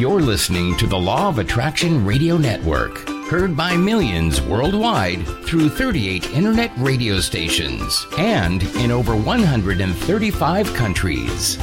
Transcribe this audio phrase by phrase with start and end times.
[0.00, 6.30] You're listening to the Law of Attraction Radio Network, heard by millions worldwide through 38
[6.30, 11.58] internet radio stations and in over 135 countries.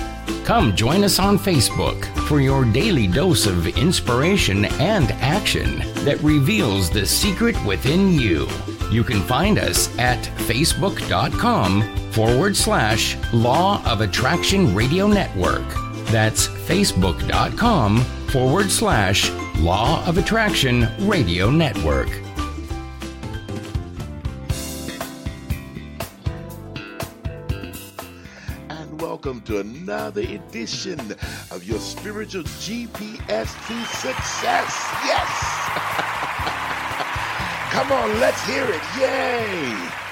[0.45, 6.91] Come join us on Facebook for your daily dose of inspiration and action that reveals
[6.91, 8.47] the secret within you.
[8.91, 15.86] You can find us at facebook.com forward slash Law of Attraction Radio Network.
[16.07, 17.99] That's facebook.com
[18.31, 22.07] forward slash Law of Attraction Radio Network.
[28.69, 30.97] And welcome to another edition
[31.51, 34.87] of your spiritual GPS to success.
[35.03, 35.27] Yes!
[37.71, 38.81] Come on, let's hear it.
[38.97, 40.06] Yay!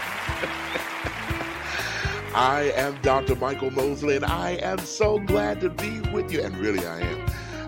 [2.36, 3.38] I am Dr.
[3.38, 6.42] Michael Mosley, and I am so glad to be with you.
[6.42, 7.26] And really, I am.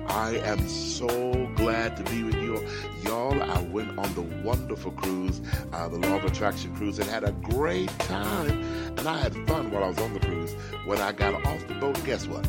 [0.10, 2.68] I am so glad to be with you.
[3.02, 5.40] Y'all, I went on the wonderful cruise,
[5.72, 8.62] uh, the Law of Attraction cruise, and had a great time.
[8.98, 10.54] And I had fun while I was on the cruise.
[10.84, 12.46] When I got off the boat, guess what?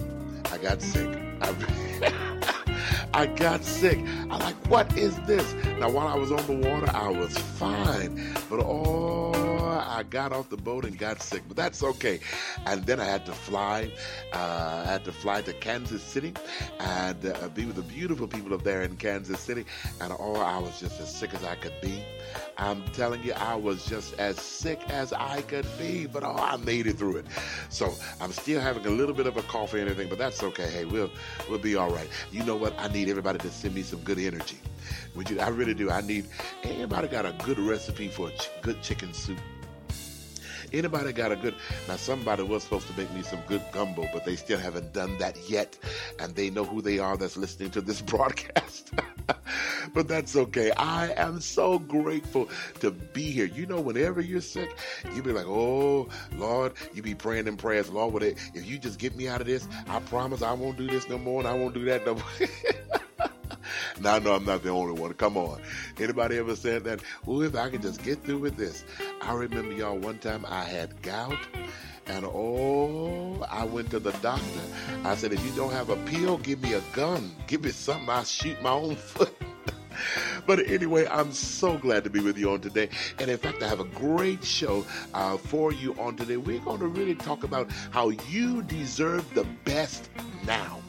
[0.50, 1.16] I got sick.
[1.40, 1.54] I,
[3.14, 3.98] I got sick.
[4.28, 5.54] I'm like, what is this?
[5.78, 8.34] Now, while I was on the water, I was fine.
[8.50, 9.47] But oh,
[9.86, 11.42] I got off the boat and got sick.
[11.46, 12.20] But that's okay.
[12.66, 13.90] And then I had to fly.
[14.32, 16.34] Uh, I had to fly to Kansas City
[16.80, 19.64] and uh, be with the beautiful people up there in Kansas City.
[20.00, 22.02] And oh, I was just as sick as I could be.
[22.56, 26.06] I'm telling you, I was just as sick as I could be.
[26.06, 27.26] But oh, I made it through it.
[27.68, 30.68] So I'm still having a little bit of a cough or anything, but that's okay.
[30.68, 31.10] Hey, we'll
[31.48, 32.08] we'll be all right.
[32.32, 32.74] You know what?
[32.78, 34.58] I need everybody to send me some good energy.
[35.14, 35.40] Would you?
[35.40, 35.90] I really do.
[35.90, 36.26] I need.
[36.62, 39.38] Anybody got a good recipe for ch- good chicken soup?
[40.72, 41.54] Anybody got a good?
[41.86, 45.16] Now somebody was supposed to make me some good gumbo, but they still haven't done
[45.18, 45.76] that yet,
[46.18, 48.92] and they know who they are that's listening to this broadcast.
[49.94, 50.70] but that's okay.
[50.72, 52.48] I am so grateful
[52.80, 53.46] to be here.
[53.46, 54.76] You know, whenever you're sick,
[55.14, 58.78] you be like, "Oh Lord," you be praying in prayers, Lord, with it, if you
[58.78, 61.48] just get me out of this, I promise I won't do this no more, and
[61.48, 62.24] I won't do that no more.
[64.00, 65.12] now I know I'm not the only one.
[65.14, 65.60] Come on.
[65.98, 67.00] Anybody ever said that?
[67.24, 68.84] Well, if I could just get through with this.
[69.20, 71.38] I remember y'all one time I had gout.
[72.06, 74.60] And oh, I went to the doctor.
[75.04, 77.30] I said, if you don't have a pill, give me a gun.
[77.46, 78.08] Give me something.
[78.08, 79.34] I'll shoot my own foot.
[80.46, 82.88] but anyway, I'm so glad to be with you on today.
[83.18, 86.38] And in fact, I have a great show uh, for you on today.
[86.38, 90.08] We're going to really talk about how you deserve the best
[90.46, 90.80] now.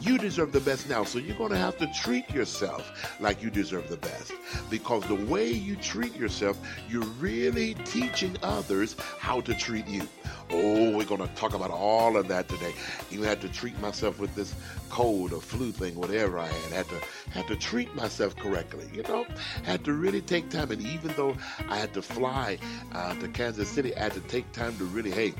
[0.00, 1.04] You deserve the best now.
[1.04, 2.90] So you're going to have to treat yourself
[3.20, 4.32] like you deserve the best.
[4.70, 6.58] Because the way you treat yourself,
[6.88, 10.02] you're really teaching others how to treat you.
[10.50, 12.74] Oh, we're going to talk about all of that today.
[13.10, 14.54] You had to treat myself with this
[14.88, 16.72] cold or flu thing, whatever I had.
[16.72, 17.00] Had to
[17.30, 18.88] had to treat myself correctly.
[18.92, 19.26] You know,
[19.64, 20.70] had to really take time.
[20.70, 21.36] And even though
[21.68, 22.58] I had to fly
[22.92, 25.34] uh, to Kansas City, I had to take time to really, hey,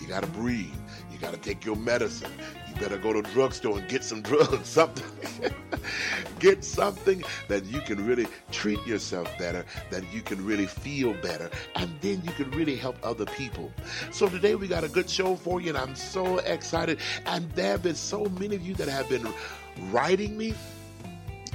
[0.00, 0.74] you got to breathe.
[1.12, 2.32] You got to take your medicine.
[2.80, 5.52] Better go to drugstore and get some drugs, something.
[6.38, 11.50] get something that you can really treat yourself better, that you can really feel better,
[11.74, 13.72] and then you can really help other people.
[14.10, 16.98] So today we got a good show for you, and I'm so excited.
[17.26, 19.26] And there have been so many of you that have been
[19.90, 20.54] writing me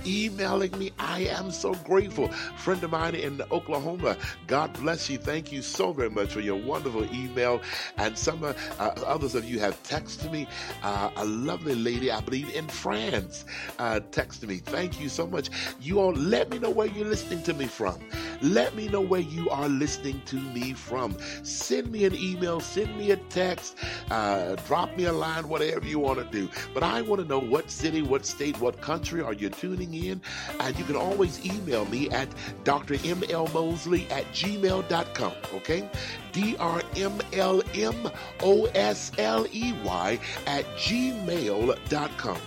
[0.06, 0.91] emailing me.
[1.00, 2.30] I am so grateful.
[2.58, 5.18] Friend of mine in Oklahoma, God bless you.
[5.18, 7.62] Thank you so very much for your wonderful email.
[7.97, 10.47] And some uh, others of you have texted me.
[10.81, 13.46] Uh, a lovely lady, I believe, in France,
[13.80, 14.58] uh, texted me.
[14.58, 15.50] Thank you so much.
[15.81, 18.00] You all let me know where you're listening to me from.
[18.42, 21.16] Let me know where you are listening to me from.
[21.44, 23.78] Send me an email, send me a text,
[24.12, 26.50] uh, drop me a line, whatever you want to do.
[26.74, 30.22] But I want to know what city, what state, what country are you tuning in?
[30.60, 32.30] And you can always email me at
[32.64, 35.90] drmlmosley at gmail.com, okay?
[36.32, 38.10] D R M L M
[38.42, 42.38] O S L E Y at gmail.com,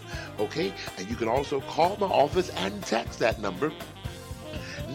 [0.40, 0.72] okay?
[0.98, 3.72] And you can also call my office and text that number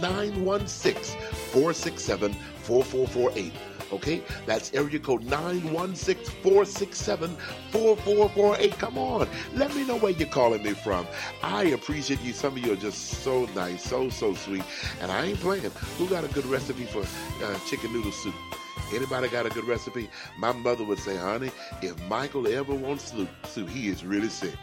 [0.02, 1.20] 916
[1.52, 3.54] 467 4448.
[3.92, 7.36] Okay, that's area code 916 467
[7.72, 8.78] 4448.
[8.78, 11.06] Come on, let me know where you're calling me from.
[11.44, 12.32] I appreciate you.
[12.32, 14.64] Some of you are just so nice, so, so sweet.
[15.02, 15.72] And I ain't playing.
[15.98, 17.04] Who got a good recipe for
[17.44, 18.36] uh, chicken noodle soup?
[18.94, 20.10] Anybody got a good recipe?
[20.38, 21.52] My mother would say, honey,
[21.82, 24.56] if Michael ever wants soup, soup he is really sick.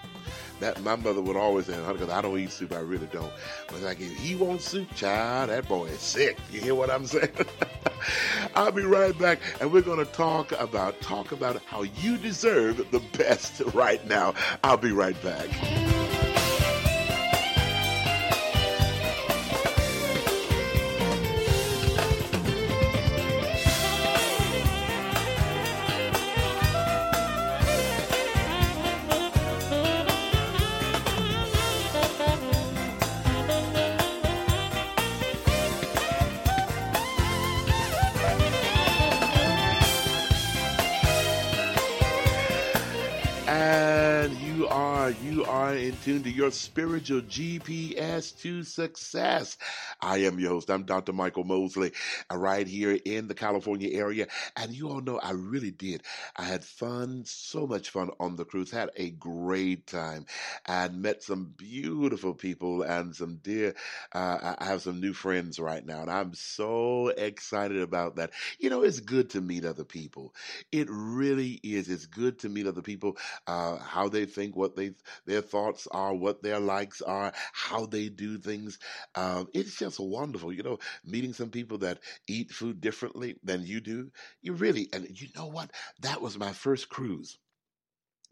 [0.60, 3.32] That my mother would always say, because I don't eat soup, I really don't.
[3.69, 6.38] But like if he wants soup, child, that boy is sick.
[6.50, 7.31] You hear what I'm saying?
[8.55, 13.00] I'll be right back, and we're to talk about talk about how you deserve the
[13.16, 14.34] best right now.
[14.64, 15.49] I'll be right back.
[46.08, 49.56] Are in tune to your spiritual GPS to success.
[50.00, 50.70] I am your host.
[50.70, 51.12] I'm Dr.
[51.12, 51.93] Michael Mosley,
[52.32, 54.26] uh, right here in the California area.
[54.56, 56.02] And you all know I really did.
[56.37, 58.70] I had fun, so much fun on the cruise.
[58.70, 60.26] Had a great time
[60.66, 63.75] and met some beautiful people and some dear,
[64.12, 66.00] uh, I have some new friends right now.
[66.02, 68.31] And I'm so excited about that.
[68.58, 70.34] You know, it's good to meet other people.
[70.72, 71.88] It really is.
[71.88, 73.16] It's good to meet other people,
[73.46, 74.93] uh, how they think, what they
[75.26, 78.79] their thoughts are, what their likes are, how they do things.
[79.15, 81.99] Um, it's just wonderful, you know, meeting some people that
[82.29, 84.11] eat food differently than you do.
[84.43, 85.71] You really, and you know what?
[86.00, 87.39] That was my first cruise.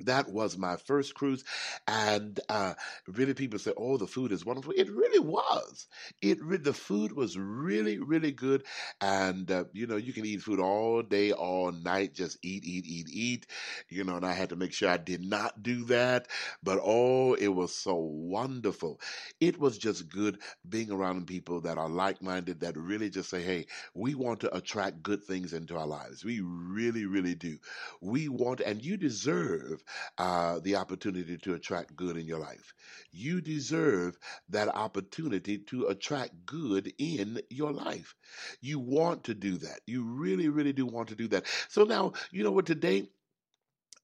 [0.01, 1.43] That was my first cruise,
[1.89, 2.75] and uh,
[3.07, 5.87] really, people say, "Oh, the food is wonderful." It really was.
[6.21, 8.65] It re- the food was really, really good,
[9.01, 12.85] and uh, you know, you can eat food all day, all night, just eat, eat,
[12.87, 13.47] eat, eat.
[13.89, 16.29] You know, and I had to make sure I did not do that.
[16.63, 19.01] But oh, it was so wonderful.
[19.41, 20.39] It was just good
[20.69, 25.03] being around people that are like-minded, that really just say, "Hey, we want to attract
[25.03, 26.25] good things into our lives.
[26.25, 27.59] We really, really do.
[28.01, 29.83] We want, and you deserve."
[30.19, 32.75] Uh, the opportunity to attract good in your life.
[33.11, 34.19] You deserve
[34.49, 38.15] that opportunity to attract good in your life.
[38.61, 39.81] You want to do that.
[39.87, 41.47] You really, really do want to do that.
[41.69, 43.09] So now, you know what, today,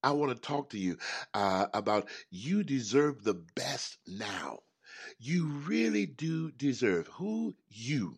[0.03, 0.97] I want to talk to you
[1.33, 4.59] uh, about you deserve the best now.
[5.19, 8.17] You really do deserve who you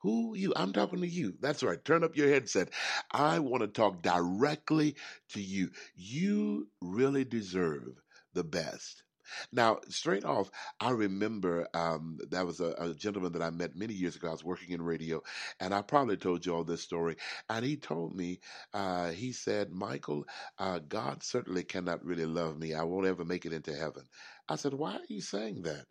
[0.00, 0.52] who you?
[0.56, 1.34] I'm talking to you.
[1.40, 1.82] That's right.
[1.84, 2.70] Turn up your headset.
[3.10, 4.96] I want to talk directly
[5.30, 5.70] to you.
[5.94, 8.00] You really deserve
[8.34, 9.02] the best.
[9.52, 10.50] Now, straight off,
[10.80, 14.28] I remember um, that was a, a, gentleman that I met many years ago.
[14.28, 15.22] I was working in radio,
[15.60, 17.16] and I probably told you all this story.
[17.48, 18.40] And he told me,
[18.74, 20.24] uh, he said, Michael,
[20.58, 22.74] uh, God certainly cannot really love me.
[22.74, 24.04] I won't ever make it into heaven.
[24.50, 25.86] I said, Why are you saying that?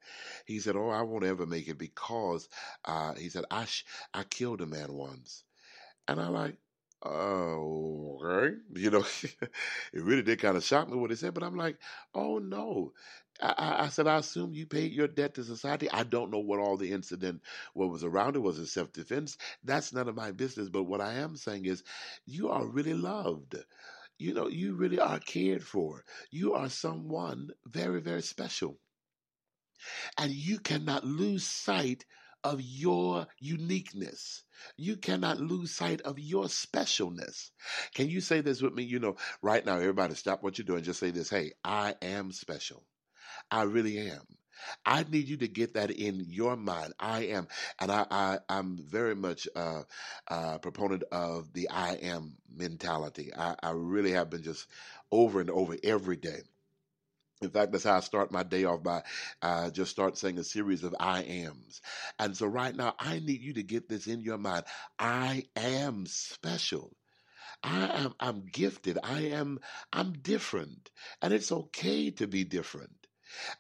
[0.46, 2.50] He said, Oh, I won't ever make it because,
[2.86, 5.46] uh, he said, I, sh- I killed a man once.
[6.08, 6.58] And I'm like,
[7.04, 8.56] oh, okay.
[8.76, 9.06] You know,
[9.94, 11.78] it really did kind of shock me what he said, but I'm like,
[12.16, 12.94] oh no.
[13.42, 15.90] I, I, said, I assume you paid your debt to society.
[15.92, 17.42] I don't know what all the incident,
[17.74, 19.38] what was around it, was it self defense?
[19.64, 20.70] That's none of my business.
[20.70, 21.84] But what I am saying is,
[22.26, 23.56] you are really loved.
[24.20, 26.04] You know, you really are cared for.
[26.30, 28.78] You are someone very, very special.
[30.18, 32.06] And you cannot lose sight
[32.44, 34.44] of your uniqueness.
[34.78, 37.52] You cannot lose sight of your specialness.
[37.94, 38.84] Can you say this with me?
[38.84, 40.84] You know, right now, everybody stop what you're doing.
[40.84, 42.86] Just say this Hey, I am special.
[43.52, 44.39] I really am.
[44.86, 46.94] I need you to get that in your mind.
[47.00, 47.48] I am,
[47.80, 49.84] and I, I I'm very much a,
[50.28, 53.32] a, proponent of the I am mentality.
[53.36, 54.68] I, I really have been just
[55.12, 56.42] over and over every day.
[57.42, 59.04] In fact, that's how I start my day off by
[59.42, 61.82] uh, just start saying a series of I ams.
[62.20, 64.66] And so right now, I need you to get this in your mind.
[64.98, 66.98] I am special.
[67.64, 68.98] I am I'm gifted.
[69.04, 69.60] I am
[69.94, 70.92] I'm different.
[71.22, 72.99] And it's okay to be different.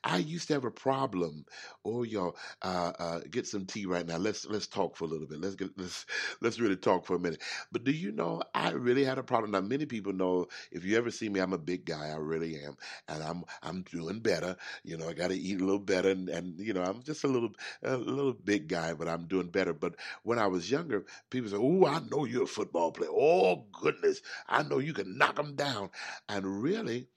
[0.03, 1.45] I used to have a problem.
[1.85, 4.17] Oh, y'all, uh, uh, get some tea right now.
[4.17, 5.39] Let's let's talk for a little bit.
[5.41, 6.05] Let's get let's
[6.41, 7.41] let's really talk for a minute.
[7.71, 9.51] But do you know I really had a problem?
[9.51, 12.09] Now, many people know if you ever see me, I'm a big guy.
[12.09, 12.75] I really am,
[13.07, 14.55] and I'm I'm doing better.
[14.83, 17.23] You know, I got to eat a little better, and, and you know, I'm just
[17.23, 17.51] a little
[17.83, 19.73] a little big guy, but I'm doing better.
[19.73, 23.09] But when I was younger, people say, "Oh, I know you're a football player.
[23.13, 25.89] Oh goodness, I know you can knock them down,"
[26.27, 27.07] and really,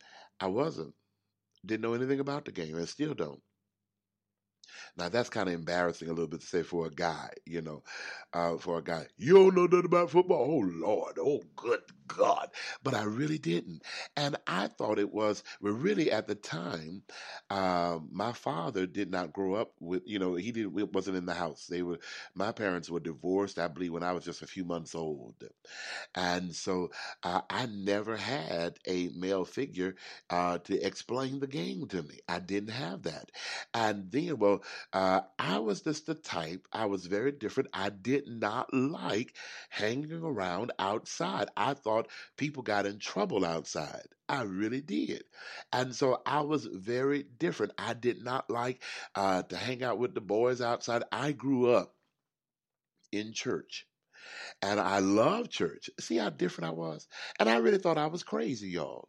[0.41, 0.95] I wasn't
[1.65, 3.41] didn't know anything about the game and still don't.
[4.97, 7.83] Now that's kind of embarrassing a little bit to say for a guy, you know,
[8.33, 9.07] uh, for a guy.
[9.17, 10.47] You don't know nothing about football.
[10.51, 11.81] Oh Lord, oh good
[12.17, 12.49] God!
[12.83, 13.83] But I really didn't,
[14.17, 15.43] and I thought it was.
[15.61, 17.03] Well, really at the time,
[17.51, 20.03] uh, my father did not grow up with.
[20.07, 21.67] You know, he didn't wasn't in the house.
[21.67, 21.99] They were.
[22.35, 23.59] My parents were divorced.
[23.59, 25.35] I believe when I was just a few months old,
[26.15, 26.91] and so
[27.23, 29.95] uh, I never had a male figure
[30.31, 32.19] uh, to explain the game to me.
[32.29, 33.31] I didn't have that,
[33.75, 37.71] and then well uh, I was just the type, I was very different.
[37.73, 39.37] I did not like
[39.71, 41.49] hanging around outside.
[41.57, 42.02] I thought
[42.37, 44.07] people got in trouble outside.
[44.29, 45.25] I really did.
[45.73, 47.73] And so I was very different.
[47.79, 48.83] I did not like
[49.15, 51.03] uh, to hang out with the boys outside.
[51.13, 51.95] I grew up
[53.13, 53.87] in church.
[54.63, 55.91] And I loved church.
[55.99, 57.09] See how different I was?
[57.39, 59.09] And I really thought I was crazy, y'all.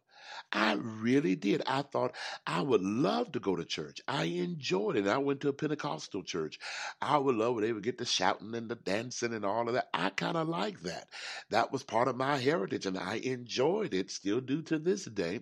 [0.52, 1.62] I really did.
[1.66, 2.14] I thought
[2.46, 4.00] I would love to go to church.
[4.06, 5.06] I enjoyed it.
[5.08, 6.58] I went to a Pentecostal church.
[7.00, 9.74] I would love when they would get the shouting and the dancing and all of
[9.74, 9.88] that.
[9.92, 11.08] I kind of like that.
[11.50, 15.40] That was part of my heritage and I enjoyed it, still do to this day.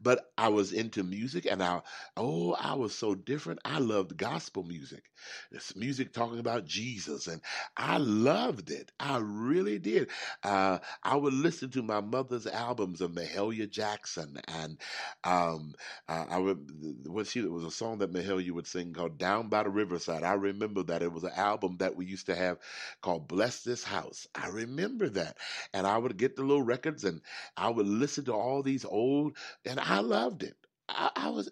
[0.00, 1.82] But I was into music and I,
[2.16, 3.60] oh, I was so different.
[3.64, 5.04] I loved gospel music.
[5.50, 7.40] This music talking about Jesus and
[7.76, 8.92] I loved it.
[9.00, 10.10] I really did.
[10.42, 14.78] Uh, I would listen to my mother's albums of Mahalia Jackson and
[15.24, 15.74] um,
[16.08, 19.48] uh, I would what she it was a song that Mahalia would sing called "Down
[19.48, 22.58] by the Riverside." I remember that it was an album that we used to have
[23.00, 25.36] called "Bless This House." I remember that,
[25.72, 27.20] and I would get the little records and
[27.56, 30.56] I would listen to all these old, and I loved it.
[30.88, 31.50] I, I, was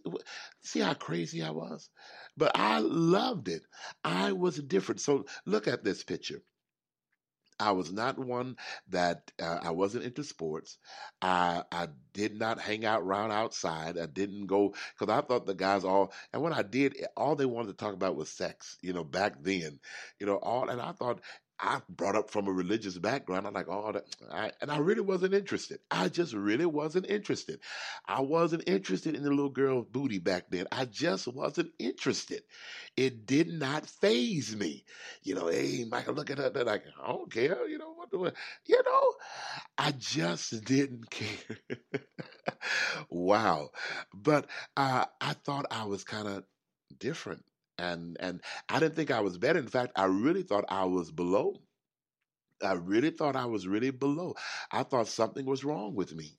[0.61, 1.89] see how crazy I was,
[2.37, 3.63] but I loved it.
[4.05, 5.01] I was different.
[5.01, 6.43] So look at this picture.
[7.61, 8.57] I was not one
[8.89, 10.79] that uh, I wasn't into sports.
[11.23, 13.99] I I did not hang out around outside.
[13.99, 17.47] I didn't go because I thought the guys all and when I did, all they
[17.47, 18.79] wanted to talk about was sex.
[18.83, 19.81] You know, back then,
[20.19, 21.21] you know, all and I thought
[21.63, 23.47] I brought up from a religious background.
[23.47, 25.81] I'm like, oh, that, I, and I really wasn't interested.
[25.91, 27.61] I just really wasn't interested.
[28.07, 30.67] I wasn't interested in the little girl's booty back then.
[30.73, 32.43] I just wasn't interested.
[32.97, 34.85] It did not faze me.
[35.23, 36.51] You know, hey, Michael, look at her.
[36.51, 37.69] They're like, I don't care.
[37.69, 38.11] You know what?
[38.11, 38.31] Do
[38.67, 39.13] you know,
[39.79, 41.59] I just didn't care.
[43.11, 43.71] wow.
[44.15, 46.45] But uh, I thought I was kind of
[46.99, 47.45] different
[47.81, 49.59] and and I didn't think I was better.
[49.59, 51.57] In fact, I really thought I was below.
[52.63, 54.35] I really thought I was really below.
[54.73, 56.39] I thought something was wrong with me.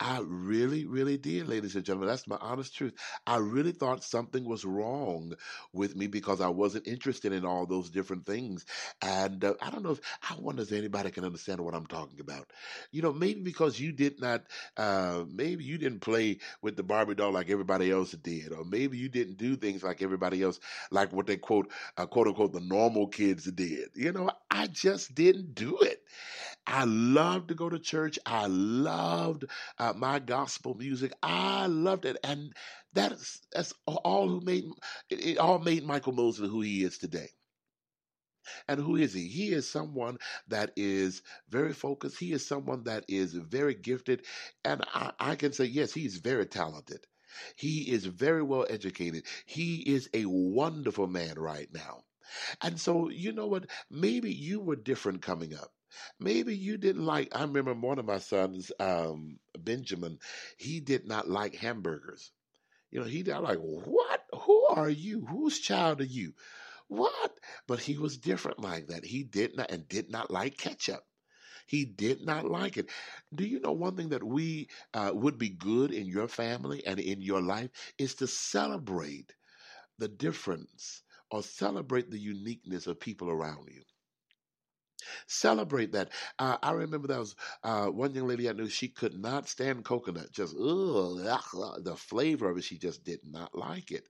[0.00, 2.08] I really, really did, ladies and gentlemen.
[2.08, 2.94] That's my honest truth.
[3.26, 5.34] I really thought something was wrong
[5.72, 8.64] with me because I wasn't interested in all those different things.
[9.00, 12.20] And uh, I don't know if, I wonder if anybody can understand what I'm talking
[12.20, 12.50] about.
[12.90, 14.44] You know, maybe because you did not,
[14.76, 18.98] uh, maybe you didn't play with the Barbie doll like everybody else did, or maybe
[18.98, 22.60] you didn't do things like everybody else, like what they quote, uh, quote unquote, the
[22.60, 23.88] normal kids did.
[23.94, 26.02] You know, I just didn't do it.
[26.66, 28.18] I loved to go to church.
[28.26, 29.44] I loved
[29.78, 31.12] uh, my gospel music.
[31.22, 32.52] I loved it, and
[32.92, 34.64] that's that's all who made
[35.10, 35.38] it.
[35.38, 37.28] All made Michael Mosley who he is today.
[38.68, 39.28] And who is he?
[39.28, 42.18] He is someone that is very focused.
[42.18, 44.26] He is someone that is very gifted,
[44.64, 47.06] and I, I can say yes, he's very talented.
[47.56, 49.26] He is very well educated.
[49.46, 52.04] He is a wonderful man right now.
[52.62, 53.66] And so, you know what?
[53.90, 55.72] Maybe you were different coming up.
[56.20, 57.28] Maybe you didn't like.
[57.34, 60.18] I remember one of my sons, um, Benjamin.
[60.58, 62.32] He did not like hamburgers.
[62.92, 64.26] You know, he did like what?
[64.42, 65.26] Who are you?
[65.26, 66.34] Whose child are you?
[66.88, 67.38] What?
[67.66, 69.04] But he was different like that.
[69.04, 71.04] He did not and did not like ketchup.
[71.66, 72.88] He did not like it.
[73.34, 77.00] Do you know one thing that we uh, would be good in your family and
[77.00, 79.34] in your life is to celebrate
[79.98, 83.82] the difference or celebrate the uniqueness of people around you.
[85.26, 86.10] Celebrate that.
[86.38, 89.84] Uh, I remember there was uh, one young lady I knew, she could not stand
[89.84, 90.32] coconut.
[90.32, 91.18] Just, ugh,
[91.82, 94.08] the flavor of it, she just did not like it.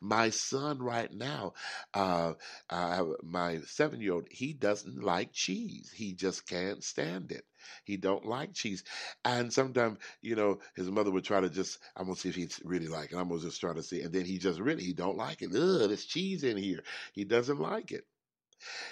[0.00, 1.54] My son, right now,
[1.94, 2.34] uh,
[2.68, 5.90] uh my seven year old, he doesn't like cheese.
[5.94, 7.44] He just can't stand it.
[7.84, 8.84] He don't like cheese.
[9.24, 12.60] And sometimes, you know, his mother would try to just, I'm gonna see if he's
[12.64, 13.16] really like it.
[13.16, 14.02] I'm gonna just try to see.
[14.02, 15.54] And then he just really he don't like it.
[15.54, 16.82] Ugh, there's cheese in here.
[17.12, 18.04] He doesn't like it.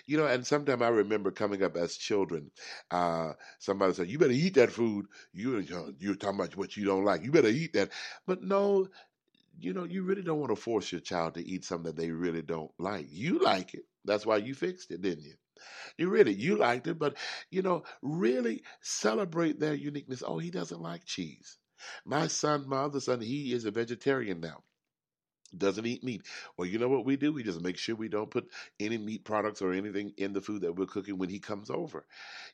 [0.06, 2.50] You know, and sometimes I remember coming up as children,
[2.90, 5.06] uh, somebody said, "You better eat that food.
[5.32, 5.60] You
[5.98, 7.22] you're talking about what you don't like.
[7.22, 7.90] You better eat that."
[8.26, 8.88] But no,
[9.60, 12.10] you know, you really don't want to force your child to eat something that they
[12.10, 13.06] really don't like.
[13.10, 13.84] You like it.
[14.04, 15.34] That's why you fixed it, didn't you?
[15.98, 17.16] You really you liked it, but
[17.50, 20.22] you know, really celebrate their uniqueness.
[20.26, 21.58] Oh, he doesn't like cheese.
[22.04, 24.64] My son, my other son, he is a vegetarian now
[25.56, 26.22] doesn't eat meat.
[26.56, 27.32] Well, you know what we do?
[27.32, 28.48] We just make sure we don't put
[28.80, 32.04] any meat products or anything in the food that we're cooking when he comes over.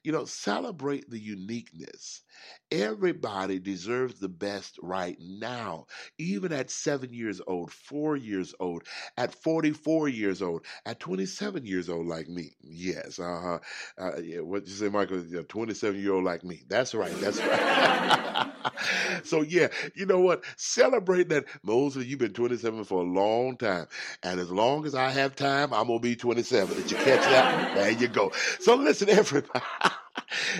[0.02, 2.22] You know, celebrate the uniqueness.
[2.70, 5.86] Everybody deserves the best right now,
[6.18, 8.82] even at seven years old, four years old,
[9.16, 12.52] at 44 years old, at 27 years old, like me.
[12.62, 13.58] Yes, uh-huh.
[13.98, 15.24] Uh, yeah, what you say, Michael?
[15.48, 16.62] 27 year old like me.
[16.68, 17.14] That's right.
[17.20, 18.52] That's right.
[19.24, 20.44] so, yeah, you know what?
[20.56, 21.44] Celebrate that.
[21.62, 23.86] Moses, you've been 27 for a long time.
[24.22, 26.76] And as long as I have time, I'm going to be 27.
[26.76, 27.74] Did you catch that?
[27.74, 28.32] there you go.
[28.60, 29.64] So listen, everybody.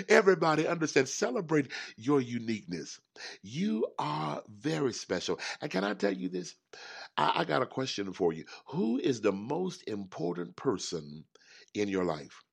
[0.09, 2.99] Everybody understand, celebrate your uniqueness.
[3.41, 5.39] You are very special.
[5.61, 6.55] And can I tell you this?
[7.17, 8.45] I, I got a question for you.
[8.67, 11.23] Who is the most important person
[11.73, 12.43] in your life?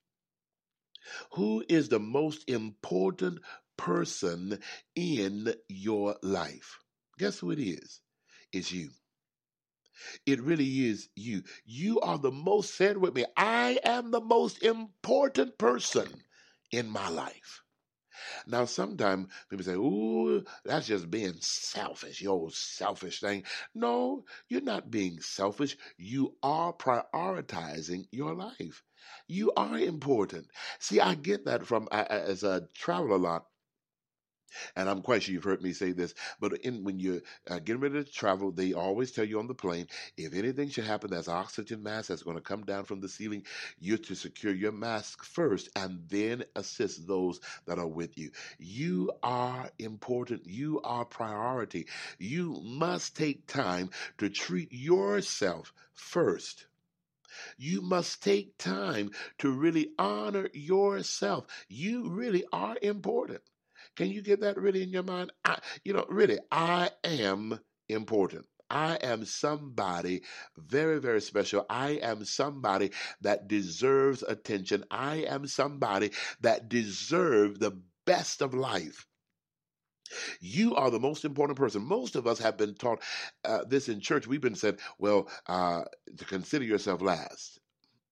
[1.32, 3.40] Who is the most important
[3.76, 4.58] person
[4.94, 6.78] in your life.
[7.18, 8.00] Guess who it is?
[8.52, 8.90] It's you.
[10.26, 11.42] It really is you.
[11.64, 16.24] You are the most, said with me, I am the most important person
[16.70, 17.62] in my life.
[18.46, 23.44] Now, sometimes people say, Ooh, that's just being selfish, your old selfish thing.
[23.74, 25.76] No, you're not being selfish.
[25.96, 28.82] You are prioritizing your life.
[29.26, 30.48] You are important.
[30.78, 33.46] See, I get that from as I travel a lot.
[34.76, 37.80] And I'm quite sure you've heard me say this, but in, when you're uh, getting
[37.80, 41.28] ready to travel, they always tell you on the plane if anything should happen, there's
[41.28, 43.44] oxygen mask that's going to come down from the ceiling.
[43.78, 48.30] You're to secure your mask first and then assist those that are with you.
[48.58, 50.46] You are important.
[50.46, 51.88] You are priority.
[52.18, 56.66] You must take time to treat yourself first.
[57.56, 61.46] You must take time to really honor yourself.
[61.68, 63.42] You really are important.
[63.96, 65.32] Can you get that really in your mind?
[65.44, 68.46] I, you know, really, I am important.
[68.70, 70.22] I am somebody
[70.56, 71.66] very, very special.
[71.68, 74.84] I am somebody that deserves attention.
[74.90, 79.06] I am somebody that deserves the best of life.
[80.40, 81.82] You are the most important person.
[81.82, 83.02] Most of us have been taught
[83.44, 84.26] uh, this in church.
[84.26, 85.82] We've been said, well, uh,
[86.16, 87.60] to consider yourself last.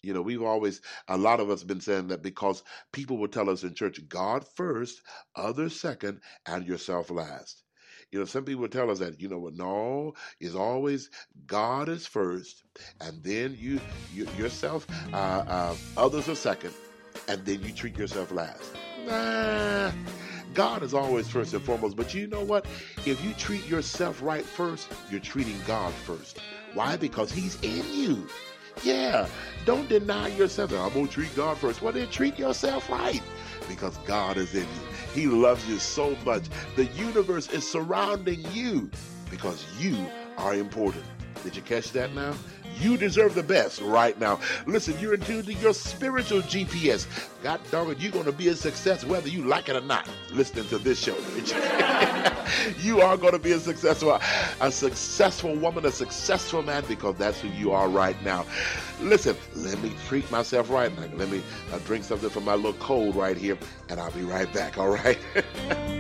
[0.02, 3.50] You know, we've always, a lot of us been saying that because people will tell
[3.50, 5.02] us in church, God first,
[5.36, 7.62] others second, and yourself last.
[8.10, 11.10] You know, some people tell us that, you know what, no, is always
[11.46, 12.64] God is first,
[13.00, 13.80] and then you,
[14.12, 16.74] you yourself, uh, uh, others are second,
[17.28, 18.74] and then you treat yourself last.
[19.06, 19.92] Nah.
[20.54, 22.66] God is always first and foremost, but you know what?
[23.06, 26.40] If you treat yourself right first, you're treating God first.
[26.74, 26.96] Why?
[26.96, 28.26] Because He's in you.
[28.82, 29.28] Yeah,
[29.64, 30.72] don't deny yourself.
[30.72, 31.82] I'm going to treat God first.
[31.82, 33.22] Well, then treat yourself right
[33.68, 35.12] because God is in you.
[35.12, 36.44] He loves you so much.
[36.76, 38.90] The universe is surrounding you
[39.30, 40.06] because you
[40.38, 41.04] are important.
[41.42, 42.34] Did you catch that now?
[42.80, 44.40] You deserve the best right now.
[44.66, 47.06] Listen, you're in tune to your spiritual GPS.
[47.42, 50.08] God darn it, you're going to be a success whether you like it or not.
[50.32, 51.16] Listening to this show.
[52.80, 54.18] you are going to be a successful,
[54.60, 58.46] a successful woman, a successful man, because that's who you are right now.
[59.00, 61.06] Listen, let me treat myself right now.
[61.16, 64.52] Let me uh, drink something from my little cold right here, and I'll be right
[64.52, 64.78] back.
[64.78, 65.18] All right.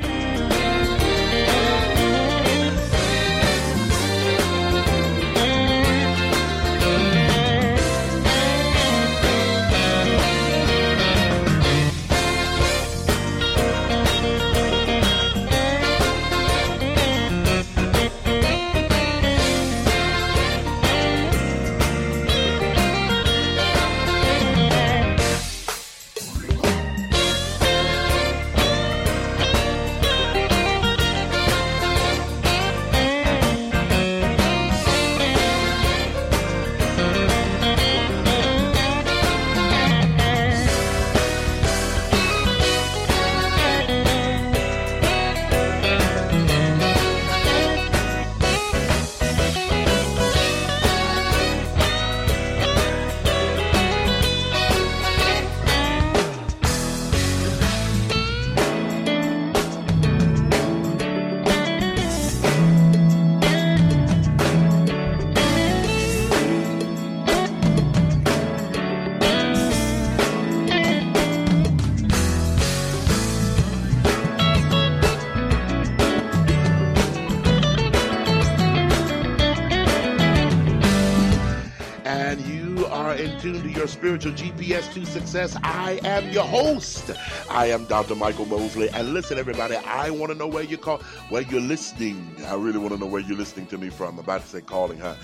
[84.20, 85.56] spiritual GPS to success.
[85.62, 87.10] I am your host.
[87.48, 88.14] I am Dr.
[88.14, 88.90] Michael Mosley.
[88.90, 90.98] And listen, everybody, I want to know where you call,
[91.30, 92.36] where you're listening.
[92.46, 94.18] I really want to know where you're listening to me from.
[94.18, 95.14] I'm about to say calling, huh?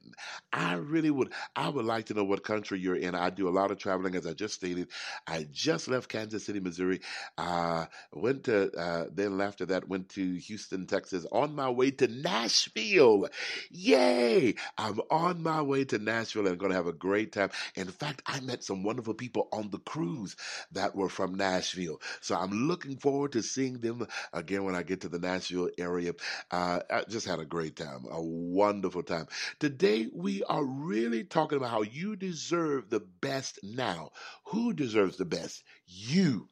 [0.52, 3.14] I really would, I would like to know what country you're in.
[3.14, 4.88] I do a lot of traveling, as I just stated.
[5.26, 7.00] I just left Kansas City, Missouri.
[7.38, 12.08] Uh, went to, uh, then after that, went to Houston, Texas, on my way to
[12.08, 13.28] Nashville.
[13.70, 14.54] Yay!
[14.76, 17.50] I'm on my way to Nashville and going to have a great time.
[17.76, 20.36] In fact, I met some wonderful people on the cruise
[20.72, 22.00] that were from Nashville.
[22.20, 26.12] So I'm looking forward to seeing them again when I get to the Nashville area.
[26.50, 26.80] Uh,
[27.12, 29.26] just had a great time, a wonderful time.
[29.60, 34.10] Today, we are really talking about how you deserve the best now.
[34.46, 35.62] Who deserves the best?
[35.86, 36.48] You.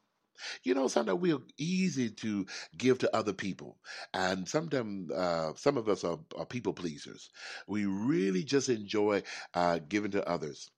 [0.63, 2.47] You know, sometimes we're easy to
[2.77, 3.79] give to other people,
[4.15, 7.31] and sometimes uh, some of us are, are, people pleasers.
[7.67, 9.23] We really just enjoy
[9.55, 10.71] uh, giving to others.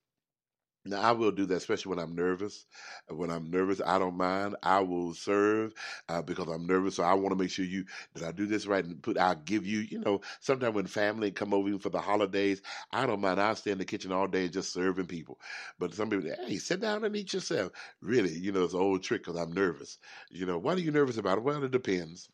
[0.84, 2.66] Now I will do that, especially when I'm nervous.
[3.08, 4.56] When I'm nervous, I don't mind.
[4.62, 5.74] I will serve
[6.08, 6.96] uh, because I'm nervous.
[6.96, 9.16] So I want to make sure you that I do this right and put.
[9.18, 9.80] I'll give you.
[9.80, 13.40] You know, sometimes when family come over even for the holidays, I don't mind.
[13.40, 15.38] I'll stay in the kitchen all day and just serving people.
[15.78, 17.72] But some people, hey, sit down and eat yourself.
[18.00, 19.98] Really, you know, it's an old trick because I'm nervous.
[20.30, 21.42] You know, what are you nervous about?
[21.42, 22.28] Well, it depends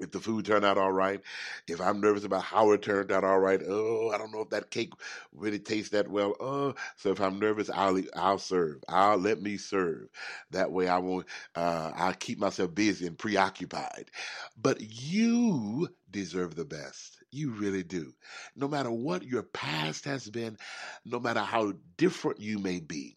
[0.00, 1.20] if the food turned out all right,
[1.68, 4.50] if I'm nervous about how it turned out all right, oh, I don't know if
[4.50, 4.92] that cake
[5.34, 6.34] really tastes that well.
[6.40, 8.82] Oh, so if I'm nervous, I'll I'll serve.
[8.88, 10.08] I'll let me serve.
[10.50, 11.26] That way, I won't.
[11.54, 14.10] Uh, I'll keep myself busy and preoccupied.
[14.56, 17.18] But you deserve the best.
[17.30, 18.12] You really do.
[18.56, 20.56] No matter what your past has been,
[21.04, 23.16] no matter how different you may be,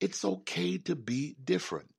[0.00, 1.95] it's okay to be different.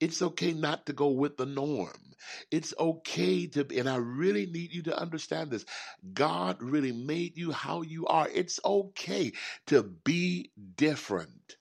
[0.00, 2.14] It's okay not to go with the norm.
[2.50, 5.64] It's okay to, and I really need you to understand this.
[6.12, 8.28] God really made you how you are.
[8.32, 9.32] It's okay
[9.66, 11.56] to be different.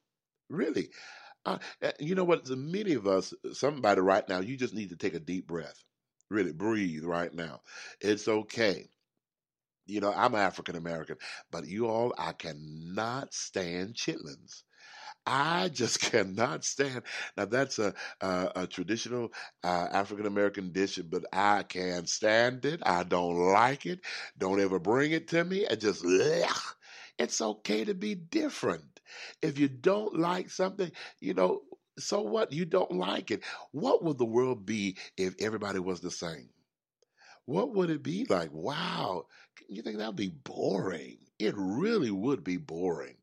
[0.50, 0.90] Really.
[1.46, 2.48] Uh, uh you know what?
[2.50, 5.84] Many of us, somebody right now, you just need to take a deep breath.
[6.30, 7.62] Really breathe right now.
[8.00, 8.90] It's okay.
[9.86, 11.18] You know, I'm African American,
[11.52, 14.64] but you all, I cannot stand chitlins.
[15.26, 17.04] I just cannot stand.
[17.38, 19.32] Now that's a a, a traditional
[19.64, 22.82] uh, African American dish, but I can't stand it.
[22.86, 24.00] I don't like it.
[24.38, 25.68] Don't ever bring it to me.
[25.68, 26.62] I just ugh.
[27.18, 29.00] it's okay to be different.
[29.42, 31.62] If you don't like something, you know,
[32.00, 32.52] so what?
[32.52, 33.44] You don't like it.
[33.72, 36.50] What would the world be if everybody was the same?
[37.46, 38.52] What would it be like?
[38.52, 39.28] Wow,
[39.70, 41.18] you think that would be boring?
[41.40, 43.16] It really would be boring.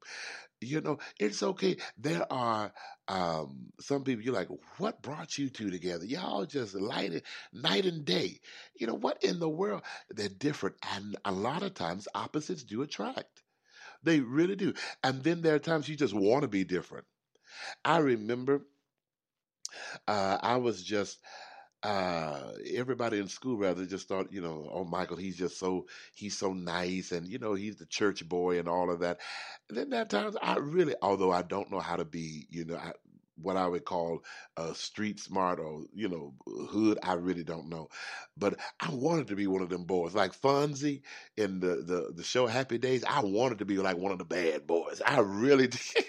[0.62, 1.77] You know, it's okay.
[1.96, 2.73] There are
[3.09, 6.05] um, some people you're like, what brought you two together?
[6.05, 8.40] Y'all just light it, night and day.
[8.79, 9.83] You know, what in the world?
[10.11, 10.77] They're different.
[10.94, 13.42] And a lot of times opposites do attract.
[14.03, 14.75] They really do.
[15.05, 17.07] And then there are times you just want to be different.
[17.85, 18.62] I remember
[20.09, 21.18] uh, I was just
[21.83, 26.37] uh, everybody in school rather just thought, you know, oh Michael, he's just so he's
[26.37, 29.21] so nice, and you know, he's the church boy and all of that.
[29.69, 32.77] And then at times, I really, although I don't know how to be, you know,
[32.77, 32.93] I,
[33.37, 34.23] what I would call
[34.59, 36.35] a street smart or you know
[36.69, 36.99] hood.
[37.03, 37.88] I really don't know,
[38.37, 41.03] but I wanted to be one of them boys, like Fonzie
[41.37, 43.05] in the the the show Happy Days.
[43.05, 45.01] I wanted to be like one of the bad boys.
[45.05, 46.05] I really did.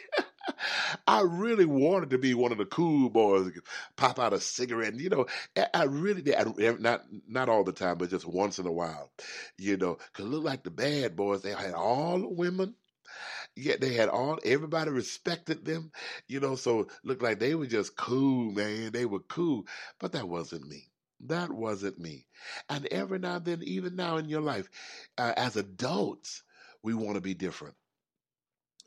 [1.08, 3.52] I really wanted to be one of the cool boys,
[3.96, 4.96] pop out a cigarette.
[5.00, 5.26] You know,
[5.74, 6.36] I really did.
[6.36, 9.12] I, not not all the time, but just once in a while.
[9.58, 11.42] You know, cause look like the bad boys.
[11.42, 12.76] They had all the women.
[13.56, 15.92] Yet they had all everybody respected them,
[16.28, 16.56] you know.
[16.56, 18.92] So looked like they were just cool, man.
[18.92, 19.68] They were cool,
[20.00, 20.92] but that wasn't me.
[21.22, 22.28] That wasn't me.
[22.70, 24.70] And every now and then, even now in your life,
[25.18, 26.44] uh, as adults,
[26.84, 27.76] we want to be different.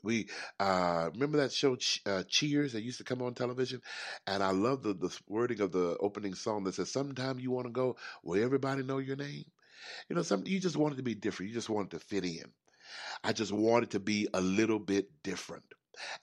[0.05, 3.81] We uh, remember that show uh, Cheers that used to come on television,
[4.27, 7.67] and I love the the wording of the opening song that says, "Sometime you want
[7.67, 9.45] to go where everybody know your name."
[10.09, 11.49] You know, some you just wanted to be different.
[11.49, 12.53] You just wanted to fit in.
[13.23, 15.65] I just wanted to be a little bit different,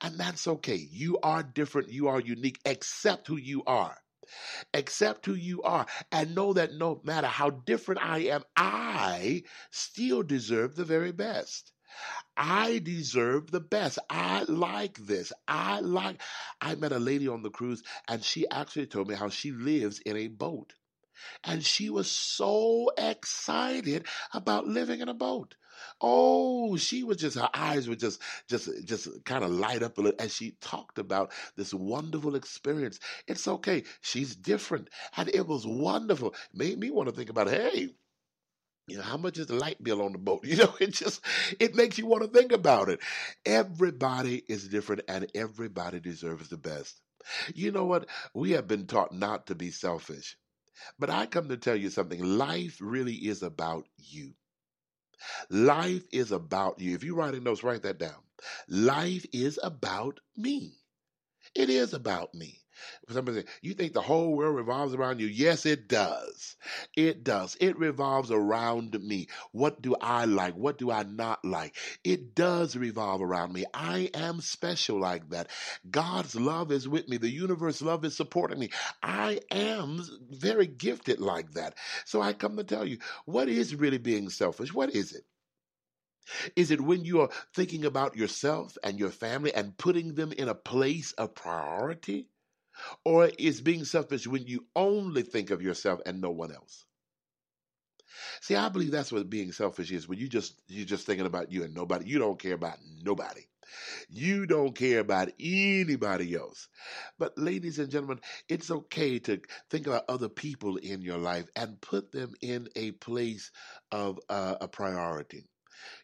[0.00, 0.76] and that's okay.
[0.90, 1.90] You are different.
[1.90, 2.60] You are unique.
[2.66, 3.98] Accept who you are.
[4.74, 10.22] Accept who you are and know that no matter how different I am, I still
[10.22, 11.72] deserve the very best.
[12.36, 13.98] I deserve the best.
[14.08, 15.32] I like this.
[15.46, 16.20] I like.
[16.60, 19.98] I met a lady on the cruise, and she actually told me how she lives
[20.00, 20.74] in a boat.
[21.44, 25.54] And she was so excited about living in a boat.
[26.00, 30.00] Oh, she was just her eyes were just just just kind of light up a
[30.00, 32.98] little as she talked about this wonderful experience.
[33.26, 33.84] It's okay.
[34.00, 34.90] She's different.
[35.16, 36.34] And it was wonderful.
[36.52, 37.90] Made me want to think about, hey,
[38.88, 40.44] you know, how much is the light bill on the boat?
[40.46, 41.20] You know, it just
[41.60, 43.00] it makes you want to think about it.
[43.46, 47.00] Everybody is different and everybody deserves the best.
[47.54, 48.08] You know what?
[48.34, 50.36] We have been taught not to be selfish.
[50.98, 52.22] But I come to tell you something.
[52.22, 54.34] Life really is about you.
[55.50, 56.94] Life is about you.
[56.96, 58.22] If you're writing notes, write that down.
[58.68, 60.74] Life is about me.
[61.54, 62.61] It is about me.
[63.08, 65.26] Somebody say, you think the whole world revolves around you?
[65.26, 66.56] Yes, it does.
[66.96, 67.56] It does.
[67.60, 69.28] It revolves around me.
[69.52, 70.54] What do I like?
[70.54, 71.76] What do I not like?
[72.04, 73.64] It does revolve around me.
[73.74, 75.48] I am special like that.
[75.90, 77.16] God's love is with me.
[77.16, 78.70] The universe love is supporting me.
[79.02, 81.74] I am very gifted like that.
[82.04, 84.72] So I come to tell you, what is really being selfish?
[84.72, 85.24] What is it?
[86.54, 90.48] Is it when you are thinking about yourself and your family and putting them in
[90.48, 92.28] a place of priority?
[93.04, 96.86] Or is being selfish when you only think of yourself and no one else?
[98.40, 100.08] See, I believe that's what being selfish is.
[100.08, 103.42] When you just you're just thinking about you and nobody, you don't care about nobody.
[104.10, 106.68] You don't care about anybody else.
[107.18, 111.80] But ladies and gentlemen, it's okay to think about other people in your life and
[111.80, 113.50] put them in a place
[113.90, 115.46] of uh, a priority.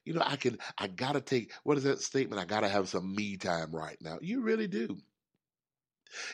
[0.04, 2.40] You know, I can I gotta take what is that statement?
[2.40, 4.18] I gotta have some me time right now.
[4.22, 4.98] You really do.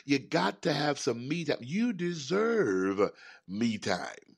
[0.05, 1.57] You got to have some me time.
[1.61, 3.11] You deserve
[3.47, 4.37] me time.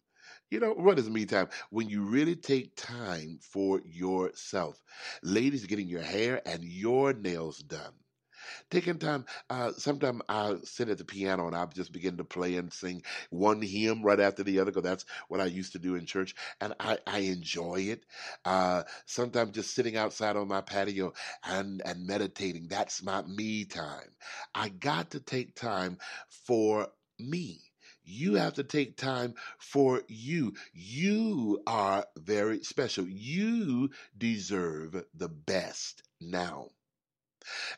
[0.49, 1.49] You know, what is me time?
[1.69, 4.81] When you really take time for yourself.
[5.23, 7.93] Ladies, getting your hair and your nails done
[8.69, 9.25] taking time.
[9.49, 13.03] Uh, sometimes I sit at the piano and I just begin to play and sing
[13.29, 16.35] one hymn right after the other because that's what I used to do in church,
[16.61, 18.03] and I, I enjoy it.
[18.45, 22.67] Uh, sometimes just sitting outside on my patio and and meditating.
[22.67, 24.09] That's my me time.
[24.53, 25.97] I got to take time
[26.29, 27.61] for me.
[28.03, 30.53] You have to take time for you.
[30.73, 33.05] You are very special.
[33.07, 36.69] You deserve the best now.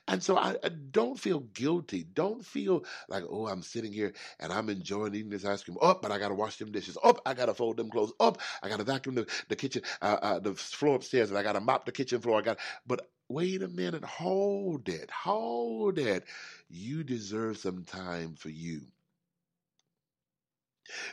[0.07, 2.03] And so I, I, don't feel guilty.
[2.03, 5.77] Don't feel like, oh, I'm sitting here and I'm enjoying eating this ice cream.
[5.81, 6.97] Up, oh, but I got to wash them dishes.
[7.03, 8.13] Up, oh, I got to fold them clothes.
[8.19, 11.37] Up, oh, I got to vacuum the, the kitchen, uh, uh, the floor upstairs, and
[11.37, 12.39] I got to mop the kitchen floor.
[12.39, 16.23] I got, but wait a minute, hold it, hold it.
[16.69, 18.81] You deserve some time for you.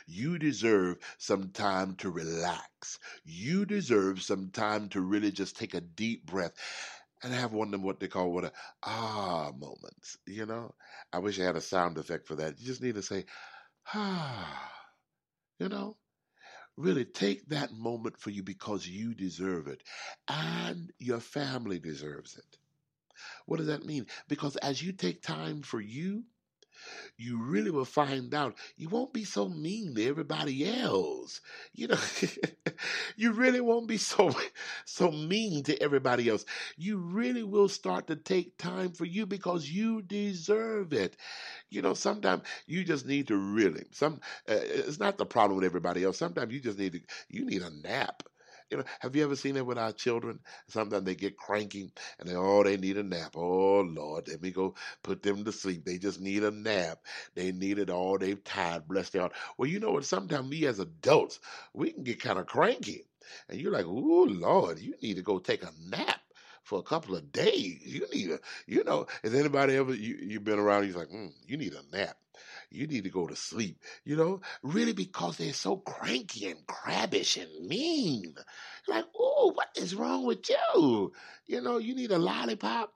[0.07, 2.97] You deserve some time to relax.
[3.23, 6.53] You deserve some time to really just take a deep breath
[7.23, 8.51] and have one of them what they call what a
[8.83, 10.17] ah moments.
[10.27, 10.73] You know,
[11.13, 12.59] I wish I had a sound effect for that.
[12.59, 13.25] You just need to say
[13.93, 14.71] ah.
[15.59, 15.97] You know,
[16.77, 19.83] really take that moment for you because you deserve it,
[20.27, 22.57] and your family deserves it.
[23.47, 24.07] What does that mean?
[24.27, 26.25] Because as you take time for you,
[27.17, 31.41] you really will find out you won't be so mean to everybody else.
[31.73, 31.97] You know,
[33.17, 34.31] you really won't be so
[34.85, 36.45] so mean to everybody else.
[36.77, 41.17] You really will start to take time for you because you deserve it.
[41.69, 44.15] You know, sometimes you just need to really some.
[44.49, 46.17] Uh, it's not the problem with everybody else.
[46.17, 48.23] Sometimes you just need to you need a nap.
[48.69, 50.39] You know, have you ever seen it with our children?
[50.67, 53.35] Sometimes they get cranky and they oh they need a nap.
[53.35, 55.85] Oh Lord, let me go put them to sleep.
[55.85, 56.99] They just need a nap.
[57.35, 58.17] They need it all.
[58.17, 59.33] They've tired, bless their heart.
[59.57, 60.05] Well, you know what?
[60.05, 61.39] Sometimes we as adults
[61.73, 63.05] we can get kind of cranky,
[63.47, 66.19] and you're like, oh Lord, you need to go take a nap
[66.63, 67.79] for a couple of days.
[67.85, 70.83] You need a, you know, has anybody ever you you've been around?
[70.83, 72.17] He's like, mm, you need a nap
[72.71, 77.37] you need to go to sleep, you know, really because they're so cranky and crabbish
[77.37, 78.35] and mean.
[78.87, 81.13] Like, oh, what is wrong with you?
[81.47, 82.93] You know, you need a lollipop,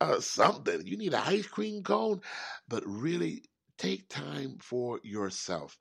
[0.00, 0.86] uh, something.
[0.86, 2.20] You need an ice cream cone,
[2.68, 3.44] but really
[3.78, 5.76] take time for yourself.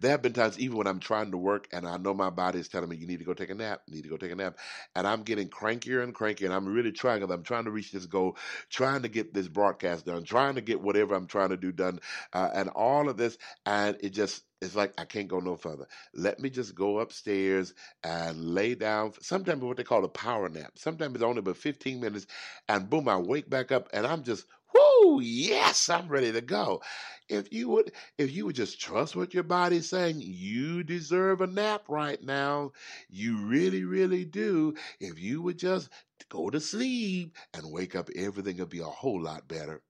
[0.00, 2.60] There have been times, even when I'm trying to work and I know my body
[2.60, 4.36] is telling me, you need to go take a nap, need to go take a
[4.36, 4.58] nap.
[4.94, 8.06] And I'm getting crankier and crankier, and I'm really trying, I'm trying to reach this
[8.06, 8.36] goal,
[8.70, 12.00] trying to get this broadcast done, trying to get whatever I'm trying to do done,
[12.32, 13.38] uh, and all of this.
[13.66, 15.86] And it just, it's like I can't go no further.
[16.14, 19.12] Let me just go upstairs and lay down.
[19.20, 20.72] Sometimes what they call a power nap.
[20.76, 22.26] Sometimes it's only about 15 minutes,
[22.68, 24.46] and boom, I wake back up and I'm just
[24.78, 26.82] Whoo, yes, I'm ready to go.
[27.28, 31.46] If you would if you would just trust what your body's saying, you deserve a
[31.46, 32.72] nap right now.
[33.08, 34.74] You really, really do.
[35.00, 35.88] If you would just
[36.28, 39.82] go to sleep and wake up, everything would be a whole lot better.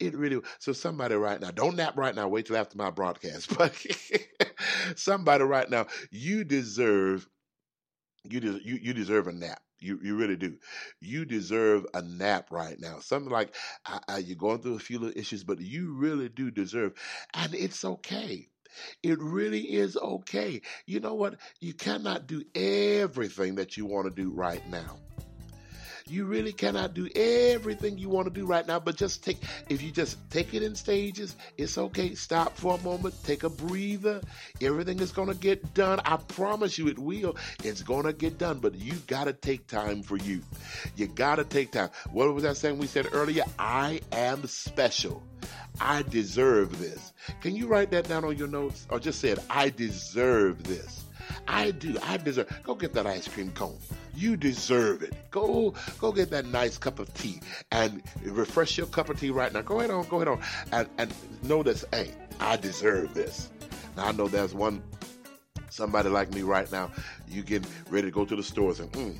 [0.00, 0.40] It really.
[0.60, 2.28] So somebody right now, don't nap right now.
[2.28, 3.50] Wait till after my broadcast.
[3.58, 3.74] But
[4.96, 7.28] somebody right now, you deserve.
[8.24, 9.62] You, des- you you deserve a nap.
[9.82, 10.56] You you really do.
[11.00, 13.00] You deserve a nap right now.
[13.00, 13.54] Something like
[13.86, 16.92] uh, uh, you're going through a few little issues, but you really do deserve,
[17.34, 18.48] and it's okay.
[19.02, 20.62] It really is okay.
[20.86, 21.36] You know what?
[21.60, 25.11] You cannot do everything that you want to do right now.
[26.08, 29.38] You really cannot do everything you want to do right now, but just take,
[29.68, 32.14] if you just take it in stages, it's okay.
[32.14, 34.20] Stop for a moment, take a breather.
[34.60, 36.00] Everything is going to get done.
[36.04, 37.36] I promise you it will.
[37.64, 40.42] It's going to get done, but you got to take time for you.
[40.96, 41.90] You got to take time.
[42.10, 43.44] What was that saying we said earlier?
[43.58, 45.22] I am special.
[45.80, 47.12] I deserve this.
[47.40, 48.86] Can you write that down on your notes?
[48.90, 51.01] Or just said, I deserve this.
[51.48, 51.96] I do.
[52.02, 52.48] I deserve.
[52.62, 53.78] Go get that ice cream cone.
[54.14, 55.14] You deserve it.
[55.30, 59.52] Go, go get that nice cup of tea and refresh your cup of tea right
[59.52, 59.62] now.
[59.62, 60.40] Go ahead on, go ahead on,
[60.72, 61.84] and and know this.
[61.92, 63.50] Hey, I deserve this.
[63.96, 64.82] Now I know there's one
[65.70, 66.90] somebody like me right now.
[67.28, 68.92] You getting ready to go to the stores and.
[68.92, 69.18] Mm,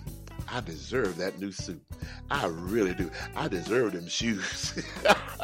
[0.50, 1.82] I deserve that new suit.
[2.30, 3.10] I really do.
[3.34, 4.82] I deserve them shoes.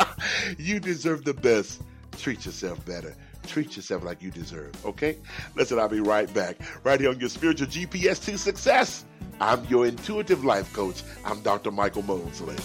[0.58, 1.80] you deserve the best.
[2.18, 3.14] Treat yourself better.
[3.48, 5.16] Treat yourself like you deserve, okay?
[5.54, 6.58] Listen, I'll be right back.
[6.84, 9.06] Right here on your spiritual GPS to success.
[9.40, 11.02] I'm your intuitive life coach.
[11.24, 11.70] I'm Dr.
[11.70, 12.56] Michael Mosley.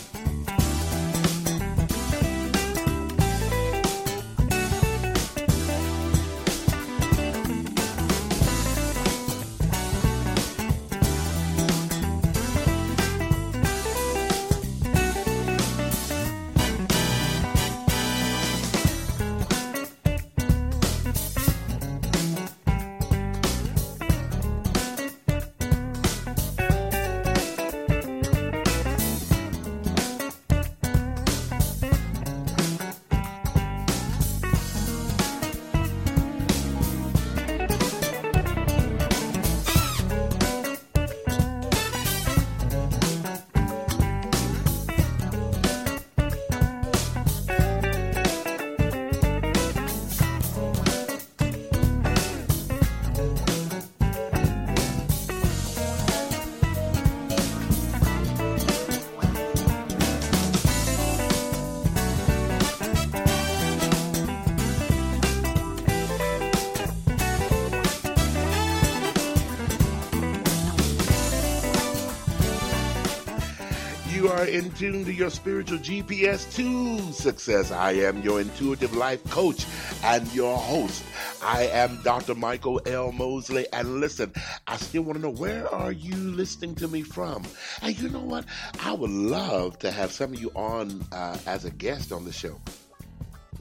[74.73, 77.71] Are in tune to your spiritual GPS to success.
[77.71, 79.65] I am your intuitive life coach
[80.03, 81.03] and your host.
[81.41, 82.35] I am Dr.
[82.35, 83.11] Michael L.
[83.11, 83.67] Mosley.
[83.73, 84.31] And listen,
[84.67, 87.43] I still want to know where are you listening to me from?
[87.81, 88.45] And you know what?
[88.83, 92.31] I would love to have some of you on uh, as a guest on the
[92.33, 92.59] show.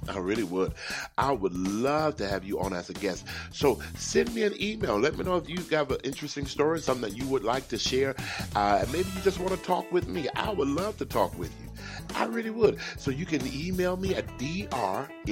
[0.08, 0.74] I really would.
[1.16, 3.24] I would love to have you on as a guest.
[3.52, 4.98] So send me an email.
[4.98, 7.78] Let me know if you have an interesting story, something that you would like to
[7.78, 8.16] share.
[8.56, 10.28] Uh, maybe you just want to talk with me.
[10.34, 11.68] I would love to talk with you.
[12.14, 12.78] I really would.
[12.98, 15.22] So you can email me at drmlmosleY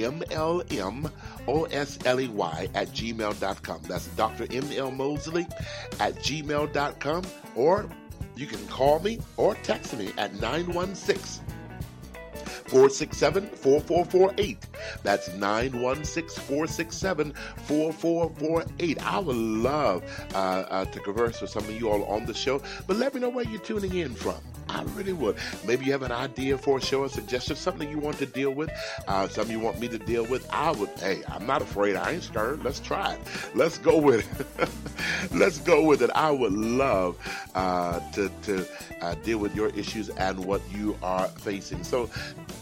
[2.73, 3.81] at gmail.com.
[3.83, 4.47] That's Dr.
[4.51, 4.91] M.L.
[4.91, 5.47] Mosley
[5.99, 7.23] at gmail.com.
[7.55, 7.89] Or
[8.35, 11.41] you can call me or text me at 916-
[12.71, 14.57] 467 4448.
[15.03, 17.33] That's 916 467
[17.65, 19.05] 4448.
[19.05, 20.03] I would love
[20.33, 23.19] uh, uh, to converse with some of you all on the show, but let me
[23.19, 24.41] know where you're tuning in from.
[24.71, 25.35] I really would.
[25.65, 28.51] Maybe you have an idea for a show, a suggestion, something you want to deal
[28.51, 28.69] with,
[29.07, 30.47] uh, something you want me to deal with.
[30.51, 31.95] I would, hey, I'm not afraid.
[31.95, 32.63] I ain't scared.
[32.63, 33.19] Let's try it.
[33.53, 34.69] Let's go with it.
[35.33, 36.09] Let's go with it.
[36.15, 37.17] I would love
[37.53, 38.65] uh, to, to
[39.01, 41.83] uh, deal with your issues and what you are facing.
[41.83, 42.09] So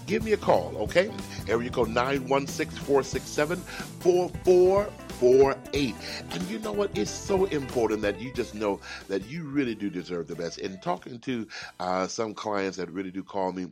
[0.10, 1.12] give me a call, okay?
[1.48, 3.58] Area code 916 467
[4.00, 5.96] 4448.
[6.32, 6.98] And you know what?
[6.98, 10.58] It's so important that you just know that you really do deserve the best.
[10.60, 11.48] In talking to
[11.80, 13.68] uh, some clients that really do call me,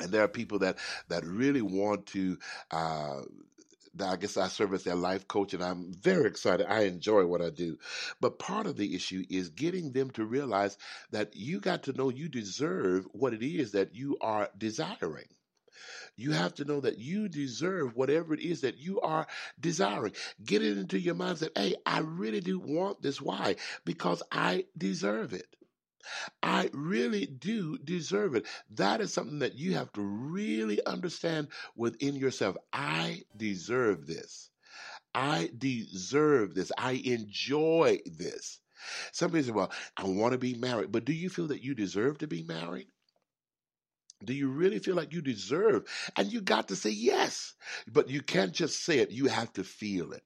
[0.00, 2.38] and there are people that that really want to
[2.70, 3.20] uh,
[4.00, 6.66] I guess I serve as their life coach, and I'm very excited.
[6.68, 7.78] I enjoy what I do.
[8.20, 10.76] But part of the issue is getting them to realize
[11.12, 15.28] that you got to know you deserve what it is that you are desiring.
[16.16, 19.26] You have to know that you deserve whatever it is that you are
[19.58, 20.12] desiring.
[20.44, 23.20] Get it into your mind that, hey, I really do want this.
[23.20, 23.56] Why?
[23.84, 25.46] Because I deserve it.
[26.42, 28.46] I really do deserve it.
[28.70, 32.56] That is something that you have to really understand within yourself.
[32.72, 34.50] I deserve this.
[35.14, 36.72] I deserve this.
[36.76, 38.60] I enjoy this.
[39.12, 42.18] Somebody said, Well, I want to be married, but do you feel that you deserve
[42.18, 42.88] to be married?
[44.24, 45.84] Do you really feel like you deserve?
[46.16, 47.54] And you got to say yes.
[47.86, 50.22] But you can't just say it, you have to feel it.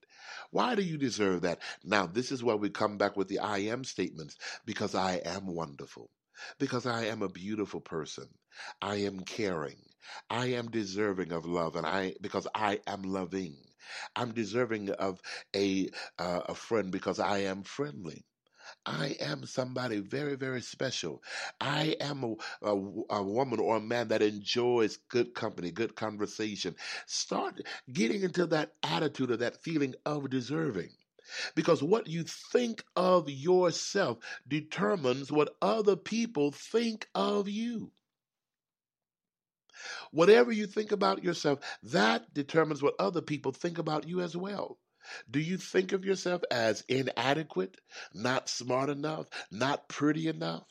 [0.50, 1.62] Why do you deserve that?
[1.84, 5.46] Now, this is where we come back with the I am statements because I am
[5.46, 6.10] wonderful,
[6.58, 8.28] because I am a beautiful person,
[8.82, 9.78] I am caring,
[10.30, 13.56] I am deserving of love, and I because I am loving.
[14.16, 15.20] I'm deserving of
[15.56, 18.24] a uh, a friend because I am friendly.
[18.88, 21.22] I am somebody very, very special.
[21.60, 22.72] I am a, a,
[23.10, 26.74] a, woman or a man that enjoys good company, good conversation.
[27.04, 27.60] Start
[27.92, 30.88] getting into that attitude or that feeling of deserving.
[31.54, 34.18] Because what you think of yourself
[34.48, 37.92] determines what other people think of you.
[40.12, 44.78] Whatever you think about yourself, that determines what other people think about you as well.
[45.30, 47.80] Do you think of yourself as inadequate,
[48.14, 50.66] not smart enough, not pretty enough?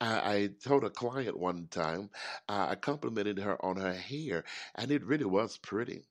[0.00, 2.10] I, I told a client one time,
[2.48, 6.06] uh, I complimented her on her hair, and it really was pretty.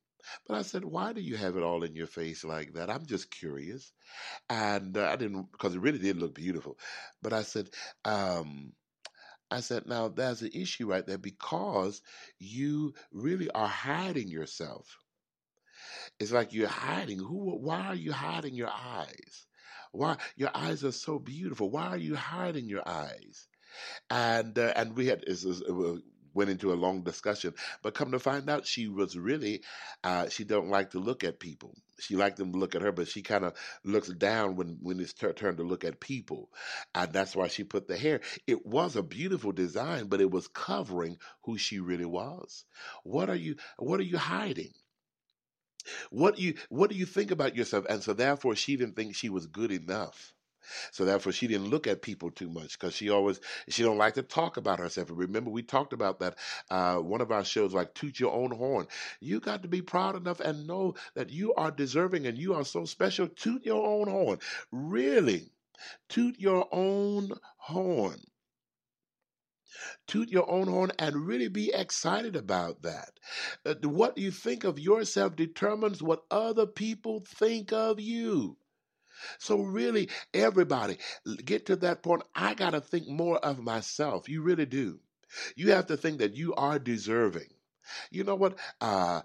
[0.48, 2.90] But I said, why do you have it all in your face like that?
[2.90, 3.92] I'm just curious.
[4.50, 6.78] And uh, I didn't, because it really did look beautiful.
[7.22, 7.70] But I said,
[8.06, 8.74] um,
[9.52, 12.02] I said, now there's an issue right there because
[12.40, 14.98] you really are hiding yourself.
[16.20, 17.20] It's like you're hiding.
[17.20, 17.58] Who?
[17.58, 19.46] Why are you hiding your eyes?
[19.92, 21.70] Why your eyes are so beautiful?
[21.70, 23.48] Why are you hiding your eyes?
[24.10, 25.44] And uh, and we had it
[26.34, 29.64] went into a long discussion, but come to find out, she was really
[30.04, 31.74] uh, she don't like to look at people.
[32.00, 33.54] She liked them to look at her, but she kind of
[33.84, 36.50] looks down when when it's her turn to look at people,
[36.94, 38.22] and that's why she put the hair.
[38.48, 42.66] It was a beautiful design, but it was covering who she really was.
[43.04, 43.56] What are you?
[43.78, 44.74] What are you hiding?
[46.10, 47.86] What do you what do you think about yourself?
[47.90, 50.34] And so therefore she didn't think she was good enough.
[50.92, 54.16] So therefore she didn't look at people too much because she always she don't like
[54.16, 55.10] to talk about herself.
[55.12, 56.38] Remember we talked about that
[56.72, 58.88] uh, one of our shows like toot your own horn.
[59.20, 62.66] You got to be proud enough and know that you are deserving and you are
[62.66, 63.28] so special.
[63.28, 64.40] Toot your own horn.
[64.72, 65.52] Really.
[66.10, 68.22] Toot your own horn
[70.08, 73.12] toot your own horn and really be excited about that.
[73.66, 78.58] Uh, what you think of yourself determines what other people think of you.
[79.40, 80.98] So, really, everybody,
[81.44, 82.24] get to that point.
[82.36, 84.30] I got to think more of myself.
[84.30, 85.00] You really do.
[85.56, 87.50] You have to think that you are deserving.
[88.12, 88.58] You know what?
[88.82, 89.22] Uh,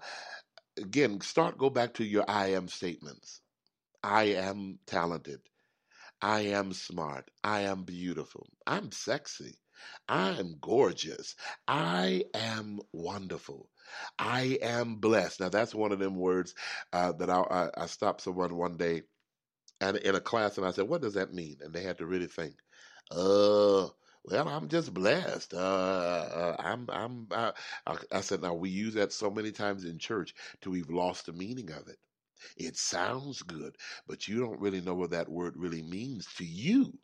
[0.77, 3.41] again, start, go back to your I am statements.
[4.03, 5.41] I am talented.
[6.21, 7.31] I am smart.
[7.43, 8.47] I am beautiful.
[8.67, 9.60] I'm sexy.
[10.07, 11.35] I am gorgeous.
[11.67, 13.69] I am wonderful.
[14.19, 15.39] I am blessed.
[15.39, 16.53] Now, that's one of them words
[16.93, 19.03] uh, that I, I, I stopped someone one day
[19.81, 21.57] and in a class and I said, What does that mean?
[21.61, 22.55] And they had to really think,
[23.11, 23.89] Uh,
[24.23, 25.53] well, I'm just blessed.
[25.53, 27.53] Uh, uh, I'm, I'm, I,
[28.11, 31.33] I said, now we use that so many times in church till we've lost the
[31.33, 31.97] meaning of it.
[32.57, 33.75] It sounds good,
[34.07, 36.99] but you don't really know what that word really means to you.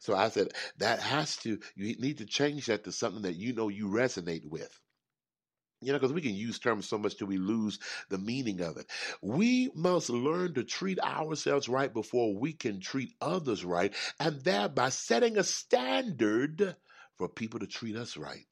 [0.00, 0.48] So I said,
[0.78, 4.44] that has to, you need to change that to something that you know you resonate
[4.44, 4.80] with.
[5.80, 8.78] You know, because we can use terms so much till we lose the meaning of
[8.78, 8.86] it.
[9.20, 14.88] We must learn to treat ourselves right before we can treat others right, and thereby
[14.88, 16.76] setting a standard
[17.18, 18.46] for people to treat us right.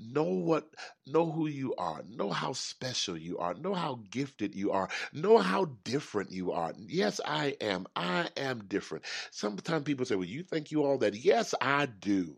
[0.00, 0.74] Know what,
[1.06, 2.02] know who you are.
[2.08, 3.54] Know how special you are.
[3.54, 4.88] Know how gifted you are.
[5.12, 6.72] Know how different you are.
[6.78, 7.86] Yes, I am.
[7.96, 9.04] I am different.
[9.30, 11.14] Sometimes people say, well, you think you all that?
[11.14, 12.36] Yes, I do.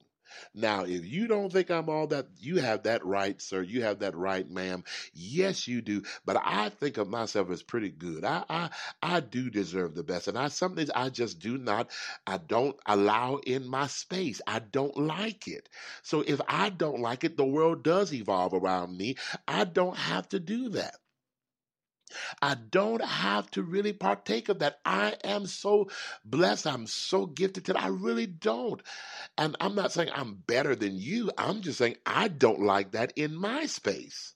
[0.54, 3.62] Now, if you don't think I'm all that, you have that right, sir.
[3.62, 4.84] You have that right, ma'am.
[5.14, 6.02] Yes, you do.
[6.24, 8.24] But I think of myself as pretty good.
[8.24, 8.70] I I,
[9.02, 10.28] I do deserve the best.
[10.28, 11.90] And I some things I just do not,
[12.26, 14.40] I don't allow in my space.
[14.46, 15.68] I don't like it.
[16.02, 19.16] So if I don't like it, the world does evolve around me.
[19.46, 20.96] I don't have to do that.
[22.42, 24.80] I don't have to really partake of that.
[24.84, 25.88] I am so
[26.24, 26.66] blessed.
[26.66, 28.82] I'm so gifted that I really don't.
[29.38, 31.30] And I'm not saying I'm better than you.
[31.38, 34.34] I'm just saying I don't like that in my space.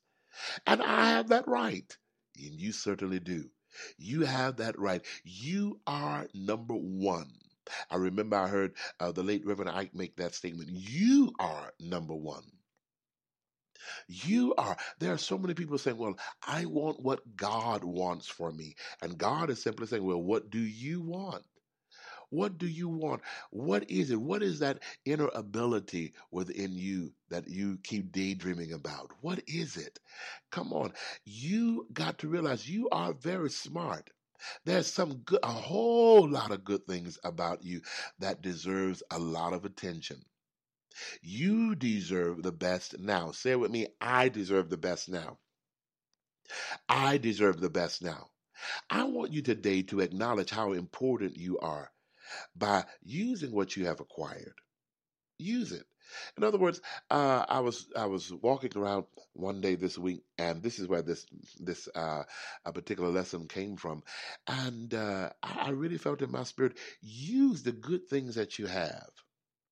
[0.67, 1.97] And I have that right.
[2.37, 3.51] And you certainly do.
[3.99, 5.05] You have that right.
[5.25, 7.31] You are number one.
[7.91, 10.71] I remember I heard uh, the late Reverend Ike make that statement.
[10.71, 12.45] You are number one.
[14.09, 14.77] You are.
[14.99, 18.77] There are so many people saying, Well, I want what God wants for me.
[19.03, 21.45] And God is simply saying, Well, what do you want?
[22.31, 23.23] What do you want?
[23.51, 24.21] What is it?
[24.21, 29.13] What is that inner ability within you that you keep daydreaming about?
[29.21, 29.99] What is it?
[30.51, 30.93] Come on.
[31.25, 34.11] You got to realize you are very smart.
[34.65, 37.83] There's some good, a whole lot of good things about you
[38.21, 40.25] that deserves a lot of attention.
[41.23, 43.33] You deserve the best now.
[43.33, 45.39] Say it with me I deserve the best now.
[46.89, 48.31] I deserve the best now.
[48.91, 51.91] I want you today to acknowledge how important you are
[52.57, 54.55] by using what you have acquired.
[55.39, 55.87] Use it.
[56.37, 56.81] In other words,
[57.11, 61.03] uh, I was I was walking around one day this week, and this is where
[61.03, 61.27] this
[61.61, 62.25] this uh,
[62.65, 64.03] a particular lesson came from,
[64.47, 69.11] and uh, I really felt in my spirit: use the good things that you have.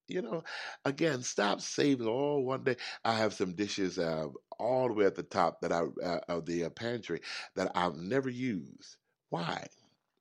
[0.09, 0.42] You know,
[0.84, 2.06] again, stop saving.
[2.09, 4.28] Oh, one day I have some dishes uh,
[4.59, 7.20] all the way at the top that I uh, of the uh, pantry
[7.56, 8.96] that I've never used.
[9.30, 9.66] Why?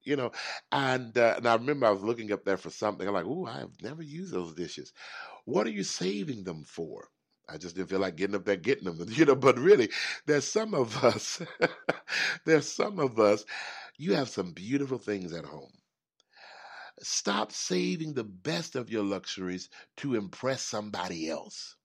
[0.04, 0.32] You know,
[0.72, 3.08] and uh, and I remember I was looking up there for something.
[3.08, 4.94] I'm like, oh, I have never used those dishes.
[5.46, 7.10] What are you saving them for?
[7.50, 9.36] I just didn't feel like getting up there getting them, you know.
[9.36, 9.90] But really,
[10.26, 11.42] there's some of us.
[12.46, 13.46] there's some of us.
[13.98, 15.72] You have some beautiful things at home.
[17.02, 21.76] Stop saving the best of your luxuries to impress somebody else.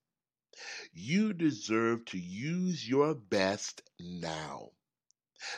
[0.93, 4.73] You deserve to use your best now.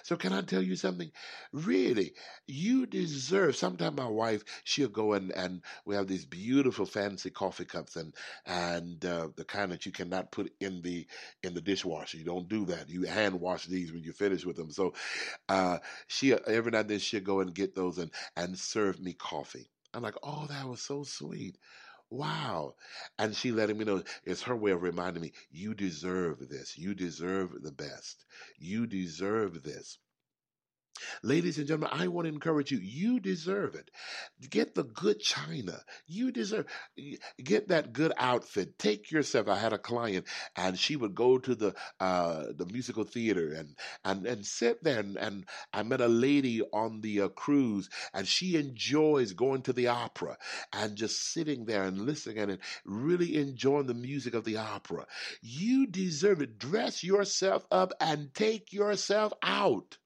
[0.02, 1.10] So can I tell you something?
[1.52, 2.14] Really,
[2.46, 3.56] you deserve.
[3.56, 8.14] Sometimes my wife, she'll go and and we have these beautiful fancy coffee cups and
[8.46, 11.06] and uh, the kind that you cannot put in the
[11.42, 12.18] in the dishwasher.
[12.18, 12.88] You don't do that.
[12.88, 14.70] You hand wash these when you finish with them.
[14.70, 14.94] So
[15.48, 19.12] uh, she every now and then she'll go and get those and and serve me
[19.14, 19.68] coffee.
[19.92, 21.56] I'm like, oh, that was so sweet.
[22.16, 22.76] Wow.
[23.18, 26.78] And she letting me know it's her way of reminding me, you deserve this.
[26.78, 28.24] You deserve the best.
[28.58, 29.98] You deserve this.
[31.22, 32.78] Ladies and gentlemen, I want to encourage you.
[32.78, 33.90] You deserve it.
[34.48, 35.80] Get the good china.
[36.06, 36.66] You deserve
[37.42, 38.78] get that good outfit.
[38.78, 39.48] Take yourself.
[39.48, 40.26] I had a client
[40.56, 45.00] and she would go to the uh, the musical theater and and and sit there
[45.00, 49.72] and, and I met a lady on the uh, cruise and she enjoys going to
[49.72, 50.38] the opera
[50.72, 55.06] and just sitting there and listening and really enjoying the music of the opera.
[55.42, 56.58] You deserve it.
[56.58, 59.98] Dress yourself up and take yourself out.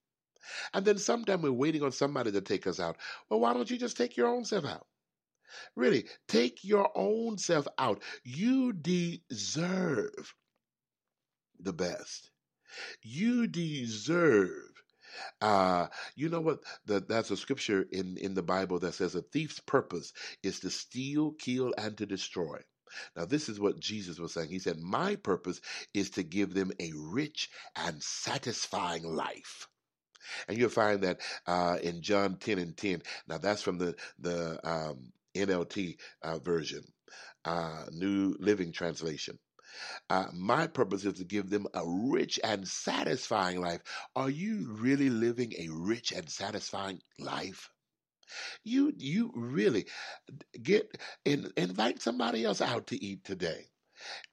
[0.73, 2.97] And then sometime we're waiting on somebody to take us out.
[3.29, 4.87] Well, why don't you just take your own self out?
[5.77, 8.03] Really, take your own self out.
[8.23, 10.35] You deserve
[11.59, 12.31] the best.
[13.03, 14.83] You deserve.
[15.41, 16.61] Uh, you know what?
[16.87, 20.71] The, that's a scripture in, in the Bible that says a thief's purpose is to
[20.71, 22.61] steal, kill, and to destroy.
[23.17, 24.51] Now, this is what Jesus was saying.
[24.51, 25.61] He said, My purpose
[25.95, 29.69] is to give them a rich and satisfying life.
[30.49, 33.03] And you'll find that uh, in John 10 and 10.
[33.29, 36.83] Now, that's from the, the um, NLT uh, version,
[37.45, 39.39] uh, New Living Translation.
[40.11, 43.83] Uh, my purpose is to give them a rich and satisfying life.
[44.17, 47.71] Are you really living a rich and satisfying life?
[48.65, 49.87] You you really
[50.63, 50.91] get
[51.25, 53.69] in, invite somebody else out to eat today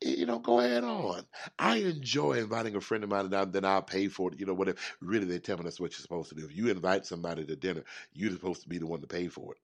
[0.01, 1.26] you know, go ahead on.
[1.59, 4.39] I enjoy inviting a friend of mine, and then I'll pay for it.
[4.39, 4.78] You know, whatever.
[5.01, 6.45] Really, they tell me that's what you're supposed to do.
[6.45, 9.53] If you invite somebody to dinner, you're supposed to be the one to pay for
[9.53, 9.59] it.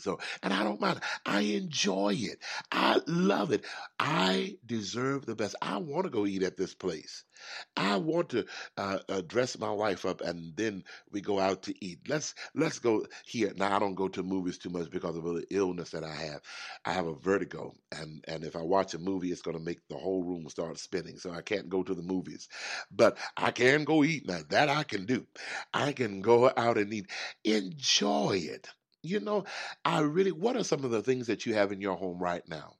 [0.00, 1.00] So, and I don't mind.
[1.26, 2.38] I enjoy it.
[2.70, 3.64] I love it.
[3.98, 5.56] I deserve the best.
[5.60, 7.24] I want to go eat at this place.
[7.76, 8.46] I want to
[8.76, 12.00] uh, uh, dress my wife up, and then we go out to eat.
[12.08, 13.52] Let's let's go here.
[13.56, 16.40] Now I don't go to movies too much because of the illness that I have.
[16.84, 19.80] I have a vertigo, and and if I watch a movie, it's going to make
[19.88, 21.18] the whole room start spinning.
[21.18, 22.48] So I can't go to the movies,
[22.90, 24.26] but I can go eat.
[24.26, 25.26] Now that I can do.
[25.72, 27.10] I can go out and eat.
[27.44, 28.68] Enjoy it.
[29.02, 29.44] You know,
[29.84, 32.46] I really, what are some of the things that you have in your home right
[32.48, 32.74] now?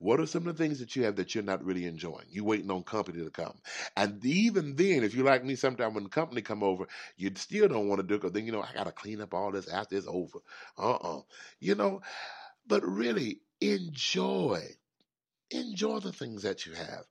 [0.00, 2.26] What are some of the things that you have that you're not really enjoying?
[2.30, 3.54] You waiting on company to come,
[3.96, 7.68] and even then, if you like me, sometime when the company come over, you still
[7.68, 8.22] don't want to do it.
[8.22, 10.40] Cause then you know I got to clean up all this after it's over.
[10.78, 11.18] Uh uh-uh.
[11.18, 11.22] uh
[11.60, 12.02] You know,
[12.66, 14.64] but really enjoy,
[15.50, 17.04] enjoy the things that you have.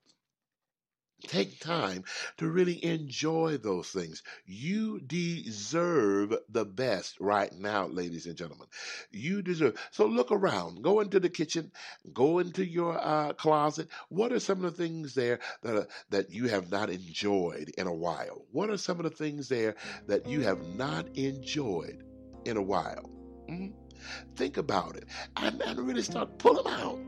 [1.24, 2.04] Take time
[2.38, 4.22] to really enjoy those things.
[4.46, 8.68] You deserve the best right now, ladies and gentlemen.
[9.12, 9.78] You deserve.
[9.90, 10.84] So look around.
[10.84, 11.72] Go into the kitchen.
[12.14, 13.88] Go into your uh, closet.
[14.10, 17.88] What are some of the things there that are, that you have not enjoyed in
[17.88, 18.46] a while?
[18.52, 22.04] What are some of the things there that you have not enjoyed
[22.46, 23.10] in a while?
[23.50, 23.74] Mm-hmm.
[24.36, 25.06] Think about it
[25.38, 27.00] and, and really start pull them out.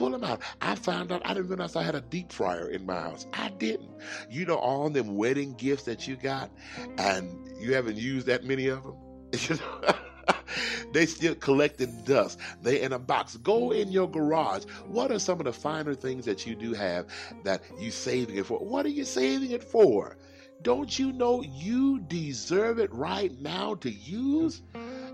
[0.00, 0.40] Pull them out.
[0.62, 3.26] I found out I didn't realize I had a deep fryer in my house.
[3.34, 3.90] I didn't.
[4.30, 6.50] You know all them wedding gifts that you got,
[6.96, 8.94] and you haven't used that many of them.
[9.38, 9.94] You know.
[10.94, 12.38] they still collecting dust.
[12.62, 13.36] They in a box.
[13.36, 14.64] Go in your garage.
[14.86, 17.04] What are some of the finer things that you do have
[17.44, 18.58] that you saving it for?
[18.58, 20.16] What are you saving it for?
[20.62, 24.62] Don't you know you deserve it right now to use?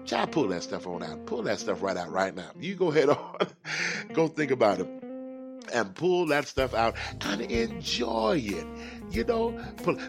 [0.07, 1.27] Child, pull that stuff on out.
[1.27, 2.51] Pull that stuff right out right now.
[2.59, 3.37] You go ahead on.
[4.13, 4.89] go think about it.
[5.73, 8.67] and pull that stuff out and enjoy it.
[9.11, 9.59] You know,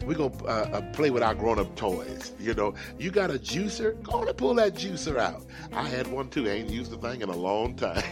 [0.05, 2.33] we're going to uh, play with our grown up toys.
[2.39, 4.01] You know, you got a juicer?
[4.03, 5.43] Go on and pull that juicer out.
[5.73, 6.47] I had one too.
[6.47, 8.03] I ain't used the thing in a long time.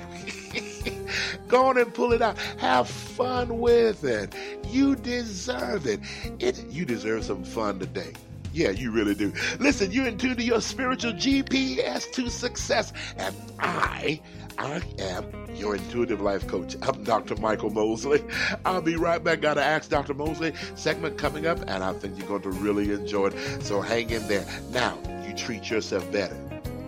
[1.47, 2.37] Go on and pull it out.
[2.57, 4.33] Have fun with it.
[4.67, 5.99] You deserve it.
[6.39, 8.13] it you deserve some fun today.
[8.55, 9.33] Yeah, you really do.
[9.59, 12.93] Listen, you're in tune to your spiritual GPS to success.
[13.17, 14.21] And I,
[14.57, 15.25] I am
[15.55, 16.77] your intuitive life coach.
[16.81, 17.35] I'm Dr.
[17.35, 18.23] Michael Mosley.
[18.63, 19.41] I'll be right back.
[19.41, 20.13] Gotta ask Dr.
[20.13, 23.61] Mosley segment coming up, and I think you're going to really enjoy it.
[23.61, 24.45] So hang in there.
[24.71, 24.97] Now,
[25.27, 26.37] you treat yourself better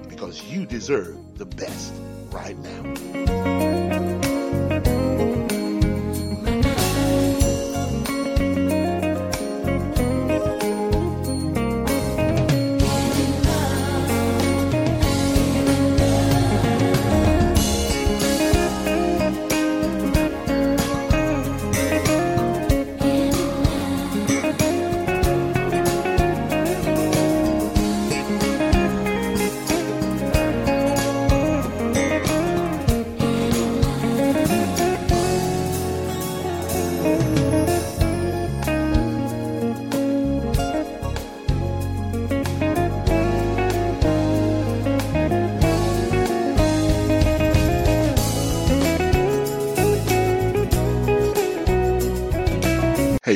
[0.07, 1.91] because you deserve the best
[2.31, 3.96] right now.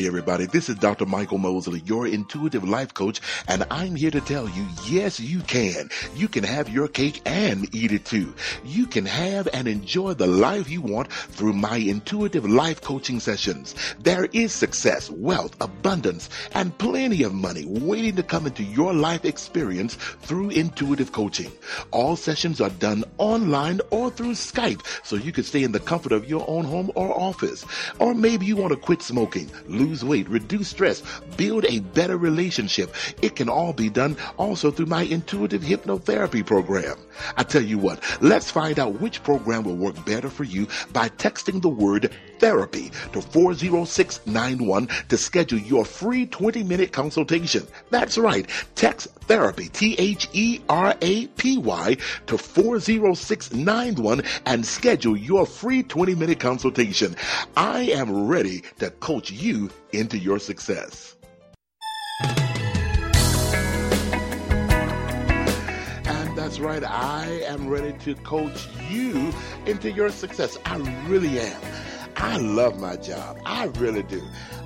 [0.07, 0.45] Everybody.
[0.45, 1.05] This is Dr.
[1.05, 5.89] Michael Mosley, your intuitive life coach, and I'm here to tell you, yes, you can.
[6.15, 8.33] You can have your cake and eat it too.
[8.63, 13.75] You can have and enjoy the life you want through my intuitive life coaching sessions.
[13.99, 19.25] There is success, wealth, abundance, and plenty of money waiting to come into your life
[19.25, 21.51] experience through intuitive coaching.
[21.91, 26.11] All sessions are done online or through Skype, so you can stay in the comfort
[26.11, 27.65] of your own home or office.
[27.99, 31.03] Or maybe you want to quit smoking, lose weight, reduce stress,
[31.35, 32.95] build a better relationship.
[33.21, 36.97] It can all be done also through my intuitive hypnotherapy program.
[37.35, 41.09] I tell you what, let's find out which program will work better for you by
[41.09, 47.67] texting the word therapy to 40691 to schedule your free 20 minute consultation.
[47.89, 48.49] That's right.
[48.75, 50.57] Text therapy, T-H-E-R-A-P-Y
[52.27, 57.15] to 40691 and schedule your free 20 minute consultation.
[57.55, 61.15] I am ready to coach you into your success.
[66.05, 66.83] And that's right.
[66.83, 69.33] I am ready to coach you
[69.65, 70.57] into your success.
[70.65, 70.77] I
[71.07, 71.61] really am.
[72.17, 73.39] I love my job.
[73.45, 74.21] I really do.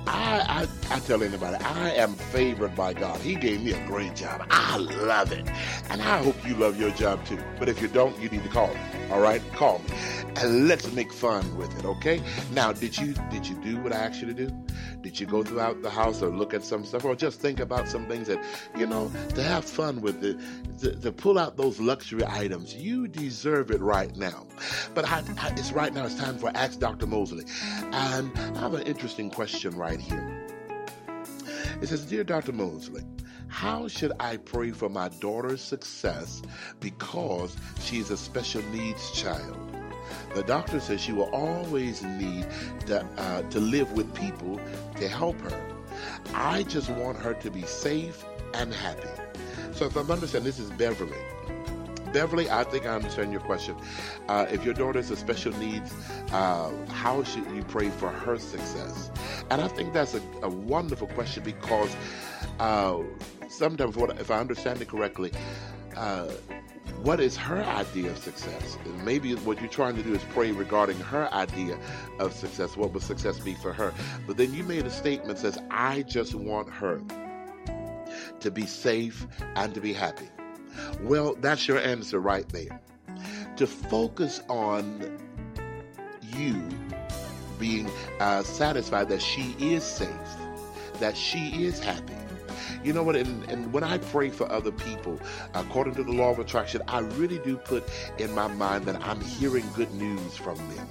[0.06, 3.20] I, I, I tell anybody, I am favored by God.
[3.20, 4.46] He gave me a great job.
[4.50, 5.48] I love it.
[5.90, 7.38] And I hope you love your job too.
[7.58, 8.80] But if you don't, you need to call me.
[9.10, 9.42] All right?
[9.52, 9.86] Call me.
[10.36, 12.22] And let's make fun with it, okay?
[12.52, 14.50] Now, did you did you do what I asked you to do?
[15.00, 17.88] Did you go throughout the house or look at some stuff or just think about
[17.88, 18.44] some things that,
[18.76, 20.36] you know, to have fun with it,
[20.80, 22.74] to, to pull out those luxury items?
[22.74, 24.46] You deserve it right now.
[24.94, 27.06] But I, I, it's right now, it's time for Ask Dr.
[27.06, 27.44] Mosley.
[27.92, 30.46] And I have an interesting question right here.
[31.80, 32.52] It says, Dear Dr.
[32.52, 33.02] Mosley,
[33.48, 36.42] how should I pray for my daughter's success
[36.80, 39.58] because she is a special needs child?
[40.34, 42.46] The doctor says she will always need
[42.86, 44.60] to, uh, to live with people
[44.96, 45.76] to help her.
[46.34, 48.24] I just want her to be safe
[48.54, 49.08] and happy.
[49.72, 51.18] So if I'm understanding, this is Beverly.
[52.12, 53.76] Beverly, I think I understand your question.
[54.28, 55.92] Uh, if your daughter has special needs,
[56.32, 59.10] uh, how should you pray for her success?
[59.50, 61.94] And I think that's a, a wonderful question because
[62.58, 62.98] uh,
[63.48, 65.32] sometimes, what, if I understand it correctly,
[65.96, 66.28] uh,
[67.02, 68.78] what is her idea of success?
[69.04, 71.78] Maybe what you're trying to do is pray regarding her idea
[72.18, 72.76] of success.
[72.76, 73.92] What would success be for her?
[74.26, 77.00] But then you made a statement says, I just want her
[78.40, 80.28] to be safe and to be happy.
[81.02, 82.80] Well, that's your answer right there.
[83.56, 85.18] To focus on
[86.36, 86.68] you
[87.58, 87.90] being
[88.20, 90.10] uh, satisfied that she is safe,
[91.00, 92.14] that she is happy.
[92.82, 93.16] You know what?
[93.16, 95.18] And, and, when I pray for other people,
[95.54, 97.84] according to the law of attraction, I really do put
[98.18, 100.88] in my mind that I'm hearing good news from them.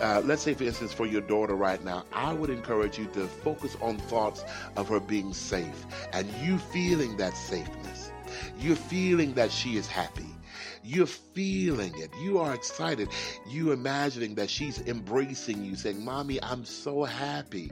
[0.00, 3.26] Uh, let's say, for instance, for your daughter right now, I would encourage you to
[3.26, 4.44] focus on thoughts
[4.76, 8.10] of her being safe and you feeling that safeness.
[8.58, 10.34] You're feeling that she is happy.
[10.82, 12.10] You're feeling it.
[12.20, 13.08] You are excited.
[13.46, 17.70] You imagining that she's embracing you, saying, Mommy, I'm so happy.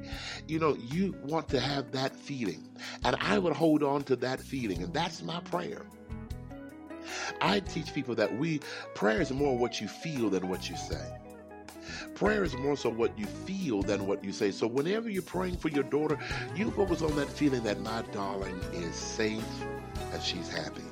[0.49, 2.69] You know, you want to have that feeling.
[3.05, 4.83] And I would hold on to that feeling.
[4.83, 5.83] And that's my prayer.
[7.41, 8.61] I teach people that we,
[8.95, 11.17] prayer is more what you feel than what you say.
[12.15, 14.51] Prayer is more so what you feel than what you say.
[14.51, 16.19] So whenever you're praying for your daughter,
[16.55, 19.45] you focus on that feeling that my darling is safe
[20.13, 20.83] and she's happy.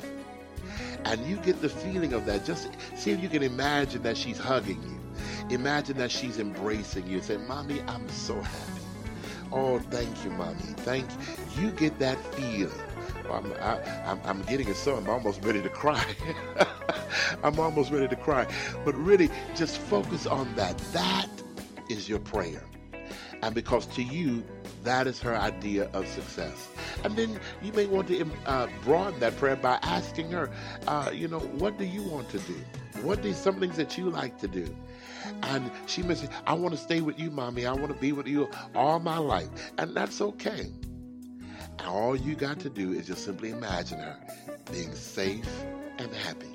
[1.05, 2.45] And you get the feeling of that.
[2.45, 5.55] Just see if you can imagine that she's hugging you.
[5.55, 7.21] Imagine that she's embracing you.
[7.21, 8.81] Say, Mommy, I'm so happy.
[9.53, 10.57] Oh, thank you, Mommy.
[10.59, 11.63] Thank you.
[11.63, 12.73] You get that feeling.
[13.31, 16.05] I'm, I, am i am getting it so I'm almost ready to cry.
[17.43, 18.47] I'm almost ready to cry.
[18.85, 20.77] But really, just focus on that.
[20.93, 21.29] That
[21.89, 22.65] is your prayer.
[23.43, 24.43] And because to you,
[24.83, 26.69] that is her idea of success.
[27.03, 30.51] And then you may want to uh, broaden that prayer by asking her,
[30.87, 32.57] uh, you know, what do you want to do?
[33.03, 34.75] What are some things that you like to do?
[35.43, 37.67] And she may say, I want to stay with you, mommy.
[37.67, 39.49] I want to be with you all my life.
[39.79, 40.71] And that's okay.
[41.79, 44.19] And all you got to do is just simply imagine her
[44.71, 45.49] being safe
[45.99, 46.49] and happy.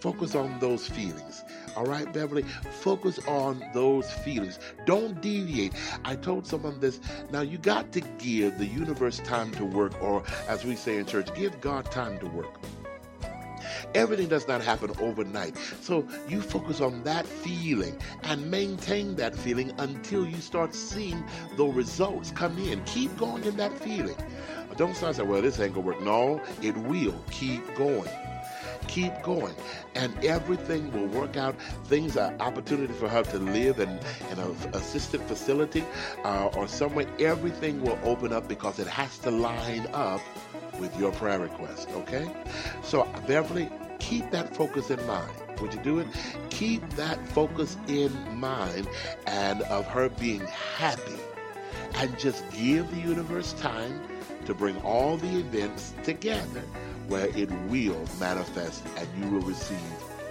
[0.00, 1.44] Focus on those feelings.
[1.76, 2.42] All right, Beverly?
[2.42, 4.58] Focus on those feelings.
[4.86, 5.72] Don't deviate.
[6.04, 7.00] I told someone this.
[7.30, 11.06] Now, you got to give the universe time to work, or as we say in
[11.06, 12.58] church, give God time to work.
[13.94, 15.56] Everything does not happen overnight.
[15.80, 21.24] So you focus on that feeling and maintain that feeling until you start seeing
[21.56, 22.82] the results come in.
[22.84, 24.16] Keep going in that feeling.
[24.76, 26.00] Don't start saying, well, this ain't gonna work.
[26.02, 27.20] No, it will.
[27.30, 28.08] Keep going
[28.90, 29.54] keep going
[29.94, 31.54] and everything will work out.
[31.84, 33.88] Things are opportunity for her to live in,
[34.30, 35.84] in an assisted facility
[36.24, 40.20] uh, or somewhere everything will open up because it has to line up
[40.80, 42.28] with your prayer request okay?
[42.82, 43.70] So beverly
[44.00, 45.30] keep that focus in mind.
[45.60, 46.08] Would you do it?
[46.48, 48.88] Keep that focus in mind
[49.26, 50.40] and of her being
[50.76, 51.20] happy
[51.94, 54.00] and just give the universe time
[54.46, 56.64] to bring all the events together
[57.10, 59.76] where it will manifest and you will receive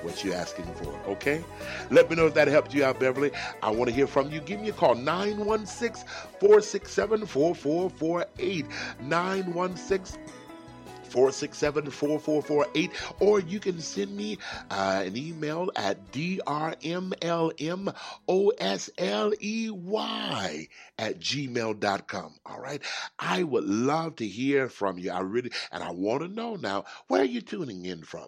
[0.02, 0.96] what you're asking for.
[1.08, 1.44] Okay?
[1.92, 3.32] Let me know if that helped you out, Beverly.
[3.62, 4.40] I want to hear from you.
[4.40, 6.08] Give me a call 916
[6.40, 8.66] 467 4448.
[9.02, 10.22] 916
[11.10, 14.38] 467 4448, or you can send me
[14.70, 17.20] uh, an email at drmlmosley
[20.98, 22.34] at gmail.com.
[22.46, 22.82] All right.
[23.18, 25.12] I would love to hear from you.
[25.12, 28.28] I really, and I want to know now, where are you tuning in from?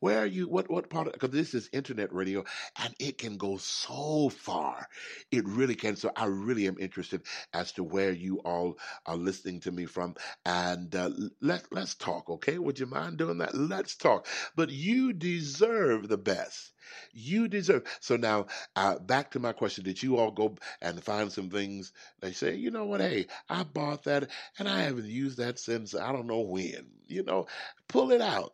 [0.00, 0.48] Where are you?
[0.48, 1.12] What what part?
[1.12, 2.44] Because this is internet radio,
[2.78, 4.88] and it can go so far.
[5.30, 5.96] It really can.
[5.96, 7.22] So I really am interested
[7.52, 12.28] as to where you all are listening to me from, and uh, let let's talk.
[12.30, 13.54] Okay, would you mind doing that?
[13.56, 14.26] Let's talk.
[14.56, 16.72] But you deserve the best.
[17.12, 17.82] You deserve.
[18.00, 18.46] So now,
[18.76, 21.92] uh, back to my question: Did you all go and find some things?
[22.20, 23.00] They say, you know what?
[23.00, 26.86] Hey, I bought that, and I haven't used that since I don't know when.
[27.06, 27.46] You know,
[27.88, 28.52] pull it out.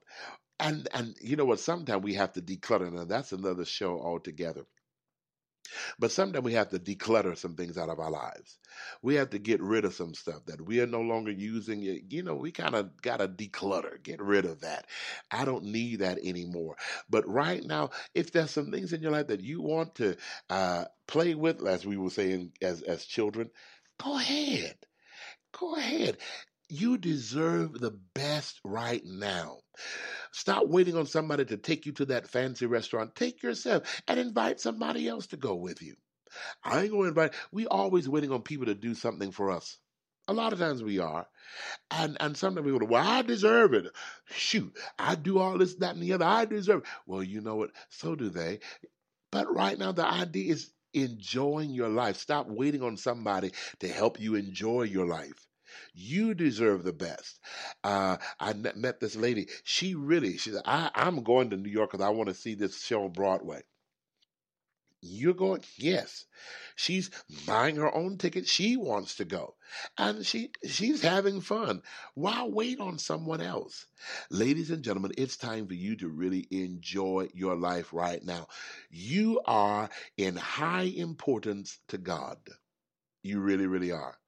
[0.60, 1.60] And and you know what?
[1.60, 2.90] Sometimes we have to declutter.
[2.92, 4.64] Now that's another show altogether.
[5.98, 8.58] But sometimes we have to declutter some things out of our lives.
[9.02, 11.82] We have to get rid of some stuff that we are no longer using.
[11.82, 14.86] You know, we kind of got to declutter, get rid of that.
[15.30, 16.76] I don't need that anymore.
[17.08, 20.16] But right now, if there's some things in your life that you want to
[20.50, 23.50] uh, play with, as we were saying as, as children,
[24.02, 24.76] go ahead.
[25.58, 26.18] Go ahead.
[26.68, 29.58] You deserve the best right now.
[30.32, 33.14] Stop waiting on somebody to take you to that fancy restaurant.
[33.14, 35.94] Take yourself and invite somebody else to go with you.
[36.64, 37.34] I ain't to invite.
[37.52, 39.78] We always waiting on people to do something for us.
[40.26, 41.26] A lot of times we are.
[41.90, 43.86] And and sometimes we go, well, I deserve it.
[44.30, 46.24] Shoot, I do all this, that, and the other.
[46.24, 46.88] I deserve it.
[47.06, 47.70] Well, you know what?
[47.90, 48.60] So do they.
[49.30, 52.16] But right now, the idea is enjoying your life.
[52.16, 55.46] Stop waiting on somebody to help you enjoy your life.
[55.92, 57.40] You deserve the best.
[57.82, 59.48] Uh, I met this lady.
[59.64, 62.54] She really, she said, I, I'm going to New York because I want to see
[62.54, 63.62] this show on Broadway.
[65.06, 65.62] You're going?
[65.76, 66.24] Yes.
[66.76, 67.10] She's
[67.46, 68.48] buying her own ticket.
[68.48, 69.54] She wants to go.
[69.98, 71.82] And she she's having fun.
[72.14, 73.86] Why wait on someone else?
[74.30, 78.48] Ladies and gentlemen, it's time for you to really enjoy your life right now.
[78.88, 82.38] You are in high importance to God.
[83.22, 84.18] You really, really are.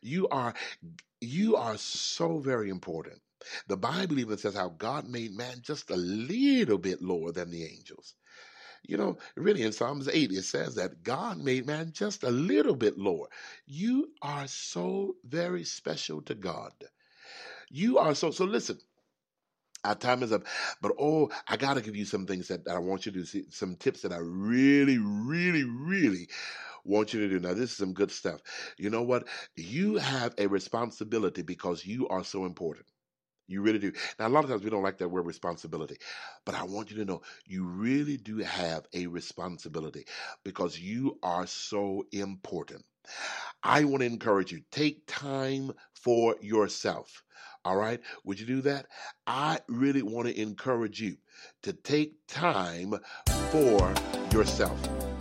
[0.00, 0.54] You are
[1.20, 3.20] you are so very important.
[3.68, 7.64] The Bible even says how God made man just a little bit lower than the
[7.64, 8.14] angels.
[8.84, 12.74] You know, really in Psalms 8, it says that God made man just a little
[12.74, 13.28] bit lower.
[13.66, 16.72] You are so very special to God.
[17.70, 18.78] You are so, so listen,
[19.84, 20.46] our time is up.
[20.80, 23.24] But oh, I got to give you some things that, that I want you to
[23.24, 26.28] see, some tips that I really, really, really
[26.84, 27.38] want you to do.
[27.38, 28.40] Now, this is some good stuff.
[28.78, 29.28] You know what?
[29.56, 32.86] You have a responsibility because you are so important.
[33.48, 33.92] You really do.
[34.18, 35.96] Now, a lot of times we don't like that word responsibility,
[36.46, 40.06] but I want you to know you really do have a responsibility
[40.44, 42.84] because you are so important.
[43.62, 47.22] I want to encourage you take time for yourself.
[47.64, 48.00] All right.
[48.24, 48.86] Would you do that?
[49.26, 51.16] I really want to encourage you
[51.62, 52.94] to take time
[53.50, 53.94] for
[54.32, 55.11] yourself.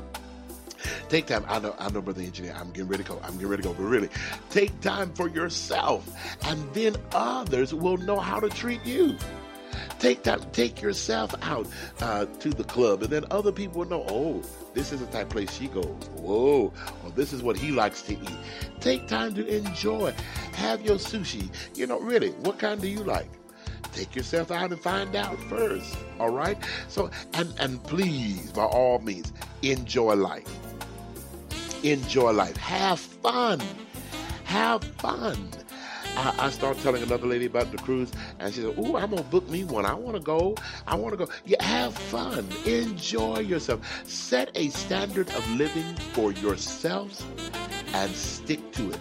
[1.11, 1.43] Take time.
[1.49, 2.55] I know, I know, brother engineer.
[2.57, 3.19] I'm getting ready to go.
[3.21, 3.75] I'm getting ready to go.
[3.75, 4.07] But really,
[4.49, 6.09] take time for yourself,
[6.45, 9.17] and then others will know how to treat you.
[9.99, 10.39] Take time.
[10.53, 11.67] Take yourself out
[11.99, 14.05] uh, to the club, and then other people will know.
[14.07, 14.41] Oh,
[14.73, 15.85] this is the type of place she goes.
[16.15, 16.71] Whoa.
[17.03, 18.37] Well, this is what he likes to eat.
[18.79, 20.13] Take time to enjoy.
[20.53, 21.49] Have your sushi.
[21.75, 23.29] You know, really, what kind do you like?
[23.91, 25.93] Take yourself out and find out first.
[26.21, 26.57] All right?
[26.87, 30.70] So and and please, by all means, enjoy life.
[31.83, 32.57] Enjoy life.
[32.57, 33.61] Have fun.
[34.45, 35.49] Have fun.
[36.17, 39.23] I, I started telling another lady about the cruise, and she said, "Ooh, I'm gonna
[39.23, 39.85] book me one.
[39.85, 40.55] I want to go.
[40.85, 41.31] I want to go.
[41.45, 42.47] Yeah, have fun.
[42.65, 43.81] Enjoy yourself.
[44.07, 47.23] Set a standard of living for yourselves,
[47.93, 48.99] and stick to it.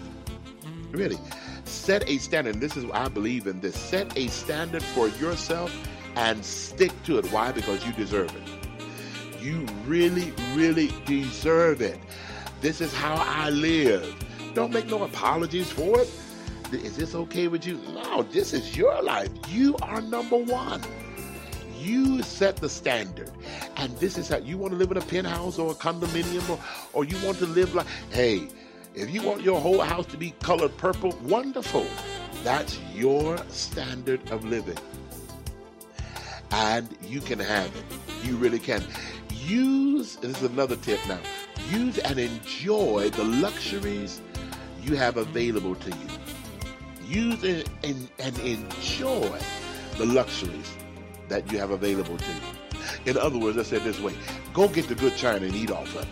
[0.92, 1.18] Really,
[1.64, 2.60] set a standard.
[2.60, 3.76] This is what I believe in this.
[3.76, 5.74] Set a standard for yourself
[6.16, 7.26] and stick to it.
[7.32, 7.52] Why?
[7.52, 9.42] Because you deserve it.
[9.42, 11.98] You really, really deserve it.
[12.60, 14.14] This is how I live.
[14.54, 16.10] Don't make no apologies for it.
[16.72, 17.78] Is this okay with you?
[17.94, 19.30] No, this is your life.
[19.48, 20.82] You are number one.
[21.78, 23.30] You set the standard.
[23.76, 26.58] And this is how you want to live in a penthouse or a condominium or,
[26.92, 28.48] or you want to live like, hey,
[28.94, 31.86] if you want your whole house to be colored purple, wonderful.
[32.44, 34.78] That's your standard of living.
[36.50, 37.84] And you can have it.
[38.24, 38.82] You really can.
[39.30, 41.20] Use, this is another tip now,
[41.70, 44.20] use and enjoy the luxuries
[44.82, 46.08] you have available to you
[47.10, 49.38] use and, and, and enjoy
[49.98, 50.72] the luxuries
[51.28, 52.40] that you have available to you.
[53.06, 54.14] In other words, I said this way
[54.54, 56.08] go get the good china and eat off of it.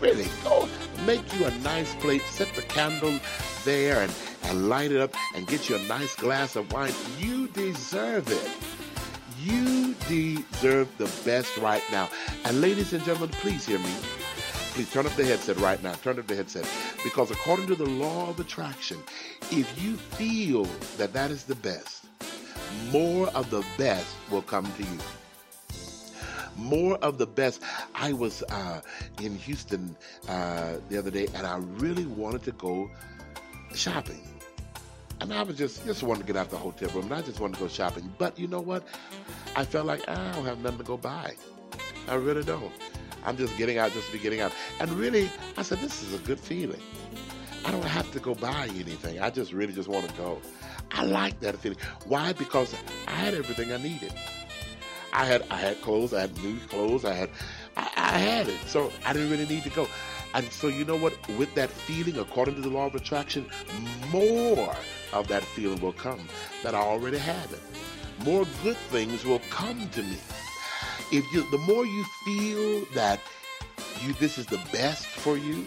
[0.00, 0.68] Really, go
[1.06, 3.18] make you a nice plate, set the candle
[3.64, 4.12] there and,
[4.44, 6.92] and light it up and get you a nice glass of wine.
[7.18, 8.50] You deserve it.
[9.40, 12.08] You deserve the best right now.
[12.44, 13.90] And ladies and gentlemen, please hear me.
[14.74, 15.92] Please turn up the headset right now.
[15.92, 16.68] Turn up the headset.
[17.04, 18.98] Because according to the law of attraction,
[19.52, 20.64] if you feel
[20.96, 22.06] that that is the best,
[22.90, 24.98] more of the best will come to you.
[26.56, 27.62] More of the best.
[27.94, 28.80] I was uh,
[29.22, 29.94] in Houston
[30.28, 32.90] uh, the other day, and I really wanted to go
[33.74, 34.26] shopping.
[35.20, 37.22] And I was just just wanted to get out of the hotel room, and I
[37.22, 38.12] just wanted to go shopping.
[38.18, 38.82] But you know what?
[39.54, 41.34] I felt like I don't have nothing to go buy.
[42.08, 42.72] I really don't.
[43.24, 44.52] I'm just getting out just to be getting out.
[44.80, 46.80] And really, I said, this is a good feeling.
[47.64, 49.20] I don't have to go buy anything.
[49.20, 50.40] I just really just want to go.
[50.92, 51.78] I like that feeling.
[52.06, 52.32] Why?
[52.34, 52.74] Because
[53.08, 54.12] I had everything I needed.
[55.14, 57.30] I had I had clothes, I had new clothes, I had
[57.76, 58.60] I, I had it.
[58.66, 59.86] So I didn't really need to go.
[60.34, 61.16] And so you know what?
[61.38, 63.46] With that feeling, according to the law of attraction,
[64.10, 64.74] more
[65.12, 66.28] of that feeling will come
[66.64, 67.60] that I already have it.
[68.24, 70.18] More good things will come to me
[71.14, 73.20] if you the more you feel that
[74.02, 75.66] you this is the best for you,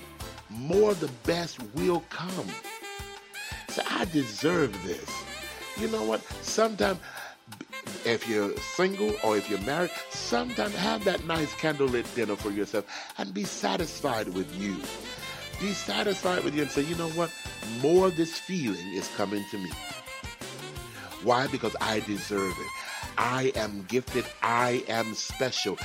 [0.49, 2.47] more the best will come.
[3.69, 5.09] So I deserve this.
[5.79, 6.21] You know what?
[6.41, 6.99] Sometimes
[8.03, 12.85] if you're single or if you're married, sometimes have that nice candlelit dinner for yourself
[13.17, 14.75] and be satisfied with you.
[15.61, 17.31] Be satisfied with you and say, you know what?
[17.81, 19.71] More of this feeling is coming to me.
[21.23, 21.47] Why?
[21.47, 22.76] Because I deserve it.
[23.17, 24.25] I am gifted.
[24.41, 25.77] I am special.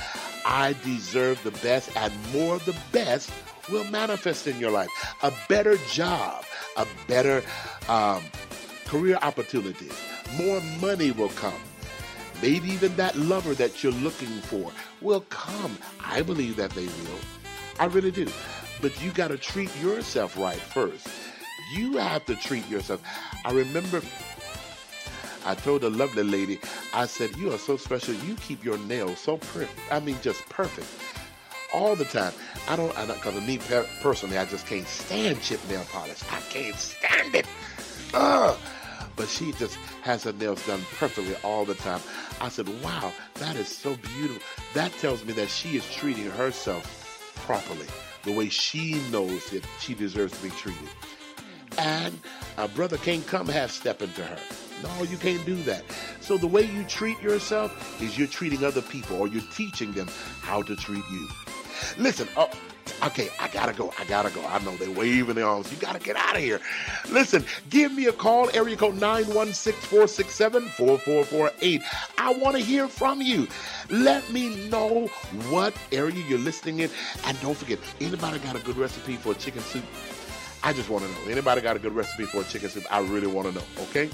[0.45, 3.31] I deserve the best, and more of the best
[3.71, 4.89] will manifest in your life.
[5.23, 6.43] A better job,
[6.77, 7.43] a better
[7.87, 8.23] um,
[8.85, 9.89] career opportunity,
[10.37, 11.53] more money will come.
[12.41, 14.71] Maybe even that lover that you're looking for
[15.01, 15.77] will come.
[16.03, 17.19] I believe that they will.
[17.79, 18.27] I really do.
[18.81, 21.07] But you got to treat yourself right first.
[21.73, 23.01] You have to treat yourself.
[23.45, 24.01] I remember
[25.45, 26.59] I told a lovely lady,
[26.93, 28.13] I said, You are so special.
[28.13, 29.71] You keep your nails so perfect.
[29.91, 30.87] I mean, just perfect.
[31.73, 32.33] All the time.
[32.69, 33.59] I don't, I because of me
[34.01, 36.21] personally, I just can't stand chip nail polish.
[36.31, 37.45] I can't stand it.
[38.13, 38.57] Ugh.
[39.15, 42.01] But she just has her nails done perfectly all the time.
[42.41, 44.41] I said, Wow, that is so beautiful.
[44.73, 47.87] That tells me that she is treating herself properly,
[48.23, 50.89] the way she knows that she deserves to be treated.
[51.77, 52.19] And
[52.57, 54.39] a brother can't come half stepping to her.
[54.81, 55.83] No, you can't do that.
[56.21, 60.07] So the way you treat yourself is you're treating other people or you're teaching them
[60.41, 61.27] how to treat you.
[61.97, 62.47] Listen, uh,
[63.03, 63.91] Okay, I gotta go.
[63.99, 64.45] I gotta go.
[64.45, 65.69] I know they're waving their arms.
[65.71, 66.59] You gotta get out of here.
[67.09, 71.83] Listen, give me a call, area code 916-467-4448.
[72.17, 73.47] I want to hear from you.
[73.89, 75.07] Let me know
[75.49, 76.89] what area you're listening in.
[77.25, 79.83] And don't forget, anybody got a good recipe for chicken soup?
[80.63, 81.31] I just want to know.
[81.31, 82.85] Anybody got a good recipe for a chicken soup?
[82.89, 83.65] I really want to know.
[83.89, 84.09] Okay.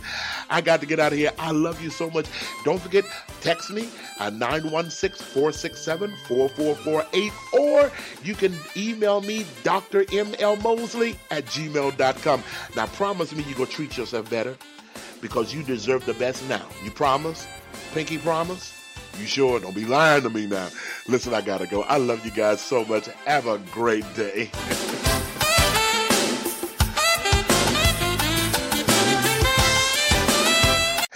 [0.50, 1.32] I got to get out of here.
[1.38, 2.26] I love you so much.
[2.66, 3.06] Don't forget,
[3.41, 3.88] text me
[4.20, 7.91] at 916 467 4448 or
[8.24, 10.06] you can email me, Dr.
[10.12, 10.56] M.L.
[10.58, 12.43] Mosley at gmail.com.
[12.76, 14.58] Now, promise me you're to treat yourself better
[15.22, 16.66] because you deserve the best now.
[16.84, 17.47] You promise?
[17.93, 18.76] Pinky promise?
[19.20, 19.60] You sure?
[19.60, 20.70] Don't be lying to me now.
[21.08, 21.84] Listen, I got to go.
[21.84, 23.08] I love you guys so much.
[23.26, 24.50] Have a great day.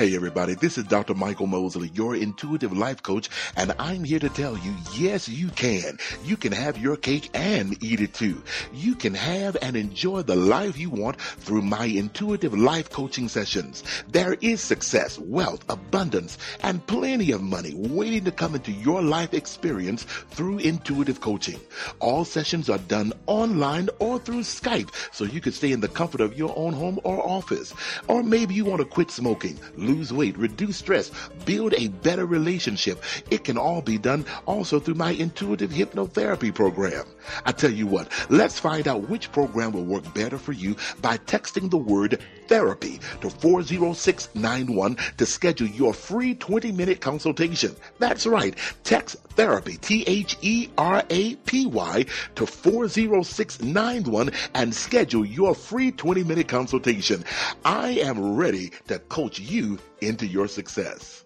[0.04, 1.14] Hey everybody, this is Dr.
[1.14, 5.98] Michael Mosley, your intuitive life coach, and I'm here to tell you, yes, you can.
[6.26, 8.44] You can have your cake and eat it too.
[8.74, 13.86] You can have and enjoy the life you want through my intuitive life coaching sessions.
[14.10, 19.34] There is success, wealth, abundance, and plenty of money waiting to come into your life
[19.34, 21.62] experience through intuitive coaching.
[22.02, 26.20] All sessions are done online or through Skype, so you can stay in the comfort
[26.20, 27.74] of your own home or office.
[28.10, 29.58] Or maybe you want to quit smoking
[29.94, 31.12] lose weight, reduce stress,
[31.46, 33.04] build a better relationship.
[33.30, 37.06] It can all be done also through my intuitive hypnotherapy program.
[37.46, 41.18] I tell you what, let's find out which program will work better for you by
[41.18, 47.76] texting the word therapy to 40691 to schedule your free 20 minute consultation.
[48.00, 48.58] That's right.
[48.84, 52.06] Text therapy, T H E R A P Y,
[52.36, 57.24] to 40691 and schedule your free 20 minute consultation.
[57.66, 61.24] I am ready to coach you into your success.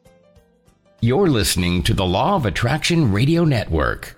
[1.00, 4.17] You're listening to the Law of Attraction Radio Network.